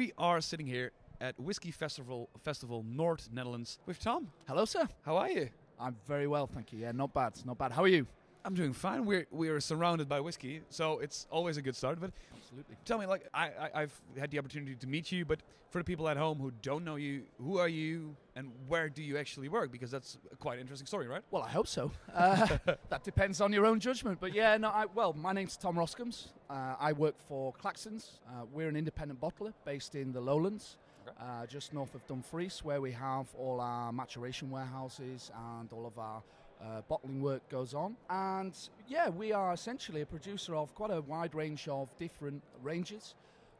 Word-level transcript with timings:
We 0.00 0.14
are 0.16 0.40
sitting 0.40 0.66
here 0.66 0.92
at 1.20 1.38
Whiskey 1.38 1.70
Festival 1.70 2.30
Festival 2.42 2.82
North 2.88 3.28
Netherlands 3.30 3.78
with 3.84 4.00
Tom. 4.00 4.32
Hello, 4.48 4.64
sir. 4.64 4.88
How 5.04 5.18
are 5.18 5.28
you? 5.28 5.50
I'm 5.78 5.94
very 6.06 6.26
well, 6.26 6.46
thank 6.46 6.72
you. 6.72 6.78
Yeah, 6.78 6.92
not 6.92 7.12
bad, 7.12 7.34
not 7.44 7.58
bad. 7.58 7.70
How 7.70 7.82
are 7.82 7.88
you? 7.96 8.06
I'm 8.46 8.54
doing 8.54 8.72
fine. 8.72 9.04
We're 9.04 9.26
we 9.30 9.50
are 9.50 9.60
surrounded 9.60 10.08
by 10.08 10.20
whiskey, 10.20 10.62
so 10.70 11.00
it's 11.00 11.26
always 11.30 11.58
a 11.58 11.62
good 11.62 11.76
start. 11.76 12.00
But 12.00 12.12
Absolutely. 12.34 12.76
tell 12.86 12.96
me, 12.96 13.04
like 13.04 13.28
I, 13.34 13.48
I 13.48 13.70
I've 13.82 14.00
had 14.18 14.30
the 14.30 14.38
opportunity 14.38 14.74
to 14.74 14.86
meet 14.86 15.12
you, 15.12 15.26
but 15.26 15.40
for 15.68 15.76
the 15.76 15.84
people 15.84 16.08
at 16.08 16.16
home 16.16 16.38
who 16.38 16.50
don't 16.62 16.82
know 16.82 16.96
you, 16.96 17.24
who 17.36 17.58
are 17.58 17.68
you 17.68 18.16
and 18.40 18.50
where 18.68 18.88
do 18.88 19.02
you 19.02 19.16
actually 19.18 19.48
work? 19.48 19.70
Because 19.70 19.90
that's 19.90 20.16
a 20.32 20.36
quite 20.36 20.58
interesting 20.58 20.86
story, 20.86 21.06
right? 21.06 21.22
Well, 21.30 21.42
I 21.42 21.50
hope 21.50 21.68
so. 21.68 21.92
Uh, 22.14 22.58
that 22.88 23.04
depends 23.04 23.40
on 23.40 23.52
your 23.52 23.64
own 23.66 23.78
judgment. 23.80 24.18
But 24.20 24.34
yeah, 24.34 24.56
no. 24.56 24.68
I, 24.70 24.86
well, 24.94 25.12
my 25.12 25.32
name's 25.32 25.56
Tom 25.56 25.76
Roskams. 25.76 26.28
Uh, 26.48 26.74
I 26.88 26.92
work 26.92 27.14
for 27.28 27.52
Claxton's. 27.52 28.18
Uh, 28.28 28.44
we're 28.52 28.68
an 28.68 28.76
independent 28.76 29.20
bottler 29.20 29.52
based 29.64 29.94
in 29.94 30.12
the 30.12 30.20
Lowlands, 30.20 30.76
Okay. 31.06 31.16
uh, 31.20 31.46
just 31.46 31.72
north 31.72 31.94
of 31.94 32.06
Dumfries, 32.06 32.64
where 32.64 32.80
we 32.80 32.92
have 32.92 33.26
all 33.38 33.60
our 33.60 33.92
maturation 33.92 34.50
warehouses 34.50 35.30
and 35.58 35.72
all 35.72 35.86
of 35.86 35.98
our 35.98 36.22
uh, 36.62 36.80
bottling 36.88 37.22
work 37.22 37.42
goes 37.48 37.72
on. 37.74 37.96
And 38.10 38.54
yeah, 38.88 39.08
we 39.08 39.32
are 39.32 39.52
essentially 39.52 40.00
a 40.02 40.06
producer 40.06 40.54
of 40.56 40.74
quite 40.74 40.90
a 40.90 41.00
wide 41.00 41.34
range 41.34 41.68
of 41.68 41.88
different 41.98 42.42
ranges. 42.62 43.14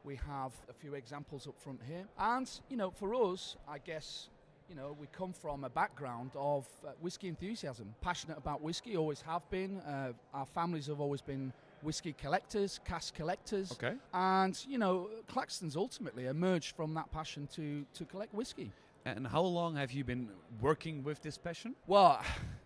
We 0.05 0.17
have 0.17 0.53
a 0.69 0.73
few 0.73 0.95
examples 0.95 1.47
up 1.47 1.59
front 1.59 1.81
here. 1.87 2.05
And, 2.19 2.49
you 2.71 2.77
know, 2.77 2.91
for 2.91 3.15
us, 3.15 3.57
I 3.69 3.79
guess, 3.79 4.29
you 4.71 4.77
know, 4.77 4.97
we 5.01 5.09
come 5.09 5.33
from 5.33 5.65
a 5.65 5.69
background 5.69 6.31
of 6.37 6.69
uh, 6.87 6.93
whiskey 7.01 7.27
enthusiasm, 7.27 7.93
passionate 8.01 8.39
about 8.39 8.63
whiskey, 8.63 8.97
always 8.97 9.21
have 9.23 9.43
been. 9.51 9.81
Uh, 9.81 10.13
our 10.33 10.47
families 10.47 10.87
have 10.87 11.01
always 11.01 11.21
been 11.21 11.53
whiskey 11.83 12.13
collectors, 12.13 12.79
cask 12.85 13.13
collectors. 13.15 13.73
Okay. 13.73 13.95
And, 14.15 14.57
you 14.69 14.79
know, 14.79 15.09
Claxton's 15.27 15.75
ultimately 15.75 16.27
emerged 16.27 16.77
from 16.77 16.95
that 16.95 17.11
passion 17.11 17.49
to, 17.57 17.85
to 17.95 18.05
collect 18.05 18.33
whiskey. 18.33 18.71
And 19.05 19.27
how 19.27 19.43
long 19.43 19.75
have 19.75 19.91
you 19.91 20.05
been 20.05 20.29
working 20.61 21.03
with 21.03 21.21
this 21.21 21.37
passion? 21.37 21.75
Well, 21.89 22.23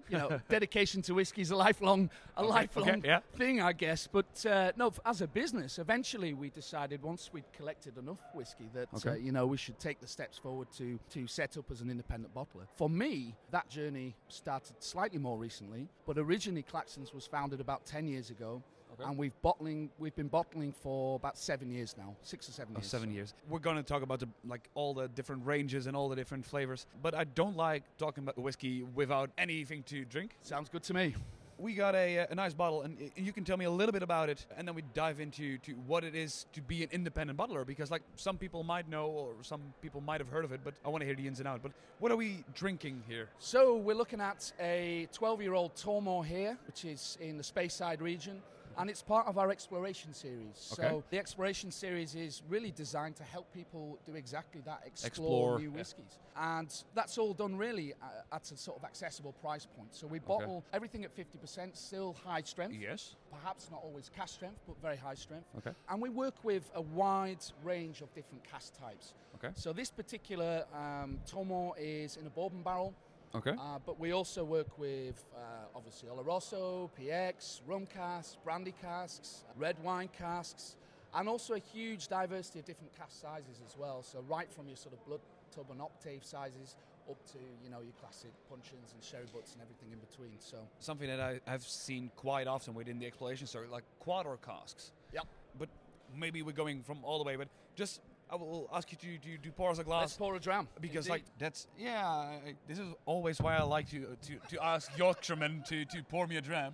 you 0.08 0.18
know, 0.18 0.40
dedication 0.48 1.02
to 1.02 1.14
whiskey 1.14 1.42
is 1.42 1.50
a 1.50 1.56
lifelong, 1.56 2.10
a 2.36 2.40
Okay, 2.42 2.48
lifelong 2.50 2.88
okay, 2.90 3.00
yeah. 3.08 3.20
thing, 3.36 3.60
I 3.60 3.72
guess. 3.72 4.06
But 4.10 4.44
uh, 4.46 4.72
no, 4.76 4.92
as 5.04 5.20
a 5.20 5.26
business, 5.26 5.78
eventually 5.78 6.34
we 6.34 6.50
decided 6.50 7.02
once 7.02 7.30
we'd 7.32 7.50
collected 7.52 7.96
enough 7.98 8.20
whiskey 8.34 8.68
that 8.74 8.88
uh, 9.06 9.12
you 9.14 9.32
know 9.32 9.46
we 9.46 9.56
should 9.56 9.78
take 9.78 10.00
the 10.00 10.06
steps 10.08 10.38
forward 10.38 10.68
to 10.78 10.98
to 11.10 11.26
set 11.26 11.56
up 11.56 11.70
as 11.70 11.80
an 11.80 11.90
independent 11.90 12.34
bottler. 12.34 12.66
For 12.74 12.88
me, 12.88 13.34
that 13.50 13.68
journey 13.68 14.16
started 14.28 14.76
slightly 14.82 15.18
more 15.18 15.38
recently, 15.38 15.88
but 16.06 16.18
originally 16.18 16.62
Claxton's 16.62 17.12
was 17.14 17.26
founded 17.26 17.60
about 17.60 17.86
ten 17.86 18.06
years 18.06 18.30
ago. 18.30 18.62
Okay. 19.00 19.08
And 19.08 19.18
we've 19.18 19.32
bottling. 19.42 19.90
We've 19.98 20.14
been 20.14 20.28
bottling 20.28 20.72
for 20.72 21.16
about 21.16 21.36
seven 21.36 21.70
years 21.70 21.94
now, 21.98 22.14
six 22.22 22.48
or 22.48 22.52
seven 22.52 22.74
Oh, 22.76 22.80
years. 22.80 22.86
seven 22.86 23.12
years. 23.12 23.34
We're 23.48 23.58
going 23.58 23.76
to 23.76 23.82
talk 23.82 24.02
about 24.02 24.20
the 24.20 24.28
like 24.46 24.68
all 24.74 24.94
the 24.94 25.08
different 25.08 25.44
ranges 25.46 25.86
and 25.86 25.96
all 25.96 26.08
the 26.08 26.16
different 26.16 26.44
flavors. 26.46 26.86
But 27.02 27.14
I 27.14 27.24
don't 27.24 27.56
like 27.56 27.82
talking 27.98 28.22
about 28.24 28.38
whiskey 28.38 28.82
without 28.94 29.30
anything 29.38 29.82
to 29.84 30.04
drink. 30.04 30.36
Sounds 30.42 30.68
good 30.68 30.82
to 30.84 30.94
me. 30.94 31.14
We 31.56 31.74
got 31.74 31.94
a, 31.94 32.18
uh, 32.18 32.26
a 32.30 32.34
nice 32.34 32.52
bottle, 32.52 32.82
and 32.82 32.98
you 33.14 33.32
can 33.32 33.44
tell 33.44 33.56
me 33.56 33.64
a 33.64 33.70
little 33.70 33.92
bit 33.92 34.02
about 34.02 34.28
it, 34.28 34.44
and 34.56 34.66
then 34.66 34.74
we 34.74 34.82
dive 34.92 35.20
into 35.20 35.56
to 35.58 35.72
what 35.86 36.02
it 36.02 36.16
is 36.16 36.46
to 36.52 36.60
be 36.60 36.82
an 36.82 36.88
independent 36.90 37.38
bottler. 37.38 37.64
Because 37.64 37.92
like 37.92 38.02
some 38.16 38.36
people 38.38 38.64
might 38.64 38.88
know, 38.88 39.06
or 39.06 39.34
some 39.42 39.60
people 39.80 40.00
might 40.00 40.20
have 40.20 40.28
heard 40.28 40.44
of 40.44 40.50
it, 40.50 40.60
but 40.64 40.74
I 40.84 40.88
want 40.88 41.02
to 41.02 41.06
hear 41.06 41.14
the 41.14 41.28
ins 41.28 41.38
and 41.38 41.46
out. 41.46 41.62
But 41.62 41.70
what 42.00 42.10
are 42.10 42.16
we 42.16 42.44
drinking 42.54 43.04
here? 43.06 43.28
So 43.38 43.76
we're 43.76 43.94
looking 43.94 44.20
at 44.20 44.52
a 44.58 45.06
12-year-old 45.16 45.76
Tormore 45.76 46.24
here, 46.26 46.58
which 46.66 46.84
is 46.84 47.16
in 47.20 47.36
the 47.36 47.44
Speyside 47.44 48.00
region, 48.00 48.42
and 48.78 48.90
it's 48.90 49.02
part 49.02 49.26
of 49.26 49.38
our 49.38 49.50
exploration 49.50 50.12
series. 50.12 50.72
Okay. 50.72 50.88
So 50.88 51.04
the 51.10 51.18
exploration 51.18 51.70
series 51.70 52.14
is 52.14 52.42
really 52.48 52.70
designed 52.70 53.16
to 53.16 53.22
help 53.24 53.52
people 53.52 53.98
do 54.06 54.14
exactly 54.14 54.60
that: 54.64 54.82
explore, 54.86 55.08
Explore, 55.08 55.58
new 55.58 55.70
yeah. 55.70 55.76
whiskies, 55.76 56.18
and 56.36 56.84
that's 56.94 57.18
all 57.18 57.34
done 57.34 57.56
really 57.56 57.94
uh, 58.02 58.34
at 58.34 58.50
a 58.50 58.56
sort 58.56 58.78
of 58.78 58.84
accessible 58.84 59.32
price 59.32 59.66
point. 59.76 59.94
So 59.94 60.06
we 60.06 60.18
bottle 60.18 60.64
everything 60.72 61.04
at 61.04 61.16
50%, 61.16 61.76
still 61.76 62.16
high 62.24 62.42
strength. 62.42 62.74
Yes. 62.80 63.16
Perhaps 63.30 63.70
not 63.70 63.82
always 63.82 64.10
cask 64.14 64.34
strength, 64.34 64.60
but 64.66 64.80
very 64.80 64.96
high 64.96 65.14
strength. 65.14 65.46
Okay. 65.58 65.72
And 65.88 66.00
we 66.00 66.08
work 66.08 66.34
with 66.42 66.70
a 66.74 66.82
wide 66.82 67.44
range 67.62 68.00
of 68.00 68.12
different 68.14 68.44
cask 68.44 68.78
types. 68.78 69.14
Okay. 69.36 69.52
So 69.54 69.72
this 69.72 69.90
particular 69.90 70.64
um, 70.74 71.18
Tormore 71.30 71.74
is 71.78 72.16
in 72.16 72.26
a 72.26 72.30
bourbon 72.30 72.62
barrel. 72.62 72.94
Okay. 73.34 73.50
Uh, 73.50 73.78
but 73.84 73.98
we 73.98 74.12
also 74.12 74.44
work 74.44 74.78
with 74.78 75.24
uh, 75.34 75.38
obviously 75.74 76.08
Oloroso, 76.08 76.88
PX, 77.00 77.60
rum 77.66 77.86
casks, 77.86 78.36
brandy 78.44 78.72
casks, 78.80 79.44
red 79.56 79.76
wine 79.82 80.08
casks, 80.16 80.76
and 81.14 81.28
also 81.28 81.54
a 81.54 81.58
huge 81.58 82.06
diversity 82.06 82.60
of 82.60 82.64
different 82.64 82.96
cask 82.96 83.20
sizes 83.20 83.60
as 83.66 83.76
well. 83.76 84.02
So 84.02 84.24
right 84.28 84.50
from 84.52 84.68
your 84.68 84.76
sort 84.76 84.94
of 84.94 85.04
blood 85.04 85.20
tub 85.54 85.66
and 85.70 85.80
octave 85.80 86.24
sizes 86.24 86.76
up 87.10 87.16
to 87.32 87.38
you 87.62 87.70
know 87.70 87.80
your 87.80 87.92
classic 88.00 88.30
puncheons 88.48 88.92
and 88.94 89.02
sherry 89.02 89.26
butts 89.34 89.52
and 89.52 89.62
everything 89.62 89.92
in 89.92 89.98
between. 89.98 90.38
So 90.38 90.58
Something 90.78 91.08
that 91.08 91.20
I 91.20 91.40
have 91.46 91.62
seen 91.62 92.10
quite 92.16 92.46
often 92.46 92.72
within 92.72 92.98
the 92.98 93.06
exploration 93.06 93.46
story, 93.46 93.66
like 93.68 93.84
quarter 93.98 94.38
casks. 94.44 94.92
Yep. 95.12 95.26
But 95.58 95.68
maybe 96.16 96.42
we're 96.42 96.52
going 96.52 96.82
from 96.82 96.98
all 97.02 97.18
the 97.18 97.24
way. 97.24 97.36
But 97.36 97.48
just 97.74 98.00
I 98.30 98.36
will 98.36 98.68
ask 98.72 98.90
you 98.92 98.98
to 98.98 99.18
to, 99.18 99.38
to 99.38 99.50
pour 99.52 99.70
us 99.70 99.78
a 99.78 99.84
glass. 99.84 100.00
let's 100.02 100.16
pour 100.16 100.34
a 100.36 100.40
dram. 100.40 100.68
Because 100.80 101.06
Indeed. 101.06 101.10
like 101.10 101.24
that's 101.38 101.66
yeah 101.78 101.98
I, 102.46 102.54
this 102.68 102.78
is 102.78 102.88
always 103.06 103.40
why 103.40 103.56
i 103.56 103.62
like 103.62 103.88
to 103.90 104.00
to, 104.26 104.32
to 104.56 104.64
ask 104.64 104.90
yorkshiremen 104.98 105.62
to, 105.68 105.84
to 105.84 106.02
pour 106.02 106.26
me 106.26 106.36
a 106.36 106.40
dram. 106.40 106.72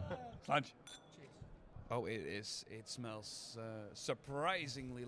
Lunch. 0.48 0.72
Oh 1.90 2.06
it 2.06 2.22
is 2.26 2.64
it 2.70 2.88
smells 2.88 3.58
uh, 3.60 3.62
surprisingly 3.92 5.04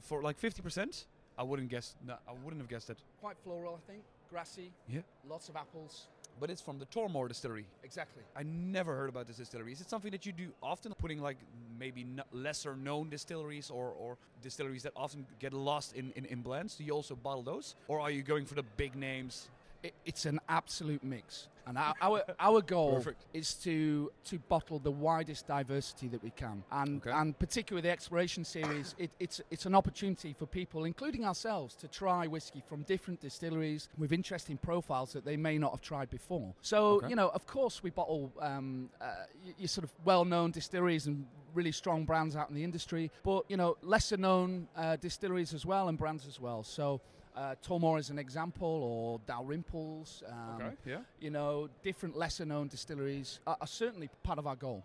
for 0.00 0.22
like 0.22 0.40
50% 0.40 1.04
i 1.36 1.42
wouldn't 1.42 1.68
guess 1.68 1.96
no 2.06 2.14
i 2.28 2.32
wouldn't 2.42 2.60
have 2.62 2.68
guessed 2.68 2.90
it. 2.90 2.98
Quite 3.20 3.36
floral, 3.44 3.78
I 3.80 3.90
think, 3.90 4.02
grassy, 4.30 4.70
yeah. 4.88 5.00
Lots 5.28 5.48
of 5.48 5.56
apples. 5.56 6.06
but 6.40 6.50
it's 6.50 6.60
from 6.62 6.78
the 6.78 6.86
tormore 6.86 7.28
distillery. 7.28 7.66
Exactly. 7.82 8.22
i 8.36 8.42
never 8.42 8.94
heard 8.94 9.08
about 9.08 9.26
this 9.26 9.36
distillery. 9.36 9.72
Is 9.72 9.80
it 9.80 9.90
something 9.90 10.10
that 10.12 10.24
you 10.26 10.32
do 10.32 10.48
often? 10.62 10.92
Putting 10.98 11.20
like 11.20 11.38
maybe 11.78 12.06
lesser 12.32 12.76
known 12.76 13.08
distilleries 13.08 13.70
or, 13.70 13.90
or 13.90 14.16
distilleries 14.42 14.82
that 14.82 14.92
often 14.96 15.26
get 15.38 15.52
lost 15.52 15.94
in, 15.94 16.12
in, 16.16 16.24
in 16.26 16.42
blends. 16.42 16.76
Do 16.76 16.84
you 16.84 16.92
also 16.92 17.16
bottle 17.16 17.42
those? 17.42 17.74
Or 17.88 18.00
are 18.00 18.10
you 18.10 18.22
going 18.22 18.46
for 18.46 18.54
the 18.54 18.62
big 18.76 18.94
names 18.94 19.48
It, 19.84 19.94
it's 20.06 20.24
an 20.24 20.40
absolute 20.48 21.04
mix, 21.04 21.48
and 21.66 21.76
our 21.76 21.94
our, 22.00 22.22
our 22.40 22.62
goal 22.62 22.94
Perfect. 22.94 23.26
is 23.34 23.52
to 23.64 24.10
to 24.24 24.38
bottle 24.38 24.78
the 24.78 24.90
widest 24.90 25.46
diversity 25.46 26.08
that 26.08 26.22
we 26.22 26.30
can, 26.30 26.64
and 26.70 27.02
Okay. 27.02 27.10
and 27.10 27.38
particularly 27.38 27.82
the 27.82 27.90
exploration 27.92 28.44
series. 28.46 28.94
It, 28.96 29.10
it's 29.20 29.42
it's 29.50 29.66
an 29.66 29.74
opportunity 29.74 30.32
for 30.32 30.46
people, 30.46 30.84
including 30.86 31.26
ourselves, 31.26 31.74
to 31.76 31.88
try 31.88 32.26
whiskey 32.26 32.62
from 32.66 32.82
different 32.84 33.20
distilleries 33.20 33.90
with 33.98 34.10
interesting 34.10 34.56
profiles 34.56 35.12
that 35.12 35.26
they 35.26 35.36
may 35.36 35.58
not 35.58 35.72
have 35.72 35.82
tried 35.82 36.08
before. 36.08 36.54
So 36.62 36.94
Okay. 36.94 37.10
you 37.10 37.16
know, 37.16 37.28
of 37.28 37.44
course, 37.46 37.82
we 37.82 37.90
bottle 37.90 38.32
um, 38.40 38.88
uh, 39.02 39.26
your 39.58 39.68
sort 39.68 39.84
of 39.84 39.92
well-known 40.02 40.50
distilleries 40.50 41.06
and 41.06 41.26
really 41.52 41.72
strong 41.72 42.06
brands 42.06 42.36
out 42.36 42.48
in 42.48 42.54
the 42.54 42.64
industry, 42.64 43.10
but 43.22 43.44
you 43.50 43.58
know, 43.58 43.76
lesser-known 43.82 44.68
uh, 44.74 44.96
distilleries 44.96 45.52
as 45.52 45.66
well 45.66 45.88
and 45.88 45.98
brands 45.98 46.26
as 46.26 46.40
well. 46.40 46.62
So. 46.62 47.02
Uh, 47.36 47.54
Tullamore 47.66 47.98
is 47.98 48.10
an 48.10 48.18
example, 48.18 48.68
or 48.68 49.18
Dalrymples. 49.26 50.22
Um, 50.30 50.62
okay 50.62 50.74
yeah 50.86 50.98
You 51.20 51.30
know, 51.30 51.68
different 51.82 52.16
lesser 52.16 52.44
known 52.44 52.68
distilleries 52.68 53.40
are, 53.46 53.56
are 53.60 53.66
certainly 53.66 54.08
part 54.22 54.38
of 54.38 54.46
our 54.46 54.56
goal. 54.56 54.84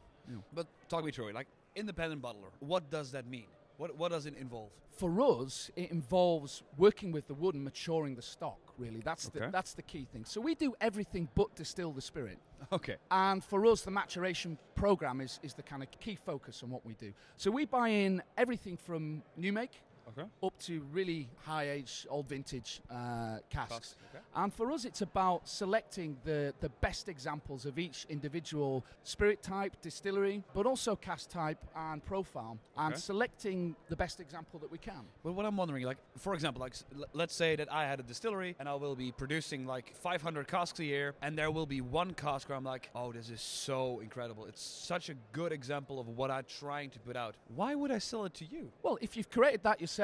But 0.53 0.67
talk 0.89 1.03
me 1.03 1.11
through 1.11 1.29
it. 1.29 1.35
Like 1.35 1.47
independent 1.75 2.21
bottler, 2.21 2.51
what 2.59 2.89
does 2.91 3.11
that 3.11 3.25
mean? 3.27 3.47
What 3.77 3.95
what 3.97 4.11
does 4.11 4.25
it 4.25 4.35
involve? 4.37 4.69
For 4.91 5.21
us, 5.21 5.71
it 5.77 5.91
involves 5.91 6.61
working 6.77 7.13
with 7.13 7.25
the 7.27 7.33
wood 7.33 7.55
and 7.55 7.63
maturing 7.63 8.15
the 8.15 8.21
stock, 8.21 8.59
really. 8.77 8.99
That's, 8.99 9.27
Okay. 9.27 9.45
the, 9.45 9.51
that's 9.51 9.73
the 9.73 9.81
key 9.81 10.05
thing. 10.11 10.25
So 10.25 10.41
we 10.41 10.55
do 10.55 10.75
everything 10.81 11.29
but 11.35 11.55
distill 11.55 11.93
the 11.93 12.01
spirit. 12.01 12.37
Okay. 12.73 12.97
And 13.09 13.41
for 13.41 13.65
us, 13.65 13.81
the 13.83 13.91
maturation 13.91 14.57
program 14.75 15.21
is, 15.21 15.39
is 15.41 15.53
the 15.53 15.63
kind 15.63 15.81
of 15.83 15.89
key 16.01 16.15
focus 16.25 16.63
on 16.63 16.69
what 16.69 16.85
we 16.85 16.95
do. 16.95 17.13
So 17.37 17.49
we 17.49 17.63
buy 17.65 17.87
in 17.89 18.21
everything 18.37 18.75
from 18.75 19.23
new 19.37 19.53
make 19.53 19.71
Okay. 20.09 20.27
up 20.43 20.57
to 20.59 20.81
really 20.91 21.29
high 21.45 21.69
age, 21.69 22.05
old 22.09 22.27
vintage 22.27 22.81
uh, 22.89 23.37
casks. 23.49 23.73
Casks, 23.73 23.95
okay. 24.13 24.23
And 24.35 24.53
for 24.53 24.71
us, 24.71 24.85
it's 24.85 25.01
about 25.01 25.47
selecting 25.47 26.17
the, 26.23 26.53
the 26.61 26.69
best 26.81 27.07
examples 27.09 27.65
of 27.65 27.77
each 27.77 28.05
individual 28.09 28.85
spirit 29.03 29.43
type, 29.43 29.75
distillery, 29.81 30.43
but 30.53 30.65
also 30.65 30.95
cask 30.95 31.29
type 31.29 31.59
and 31.75 32.03
profile, 32.03 32.57
and 32.77 32.93
Okay. 32.93 32.99
selecting 32.99 33.75
the 33.89 33.95
best 33.95 34.19
example 34.19 34.59
that 34.59 34.71
we 34.71 34.77
can. 34.79 35.03
But 35.23 35.33
what 35.33 35.45
I'm 35.45 35.57
wondering, 35.57 35.83
like, 35.85 35.97
for 36.17 36.33
example, 36.33 36.59
like, 36.61 36.73
let's 37.13 37.35
say 37.35 37.55
that 37.55 37.71
I 37.71 37.85
had 37.85 37.99
a 37.99 38.03
distillery 38.03 38.55
and 38.59 38.67
I 38.67 38.73
will 38.75 38.95
be 38.95 39.11
producing 39.11 39.65
like 39.67 39.95
500 39.95 40.47
casks 40.47 40.79
a 40.79 40.85
year, 40.85 41.13
and 41.21 41.37
there 41.37 41.51
will 41.51 41.65
be 41.67 41.81
one 41.81 42.13
cask 42.13 42.49
where 42.49 42.57
I'm 42.57 42.63
like, 42.63 42.89
oh, 42.95 43.11
this 43.11 43.29
is 43.29 43.41
so 43.41 43.99
incredible. 43.99 44.45
It's 44.45 44.61
such 44.63 45.09
a 45.09 45.13
good 45.33 45.51
example 45.51 45.99
of 45.99 46.07
what 46.07 46.31
I'm 46.31 46.45
trying 46.47 46.89
to 46.91 46.99
put 46.99 47.15
out. 47.15 47.35
Why 47.55 47.75
would 47.75 47.91
I 47.91 47.99
sell 47.99 48.25
it 48.25 48.33
to 48.35 48.45
you? 48.45 48.71
Well, 48.81 48.97
if 49.01 49.15
you've 49.15 49.29
created 49.29 49.61
that 49.63 49.79
yourself, 49.79 49.98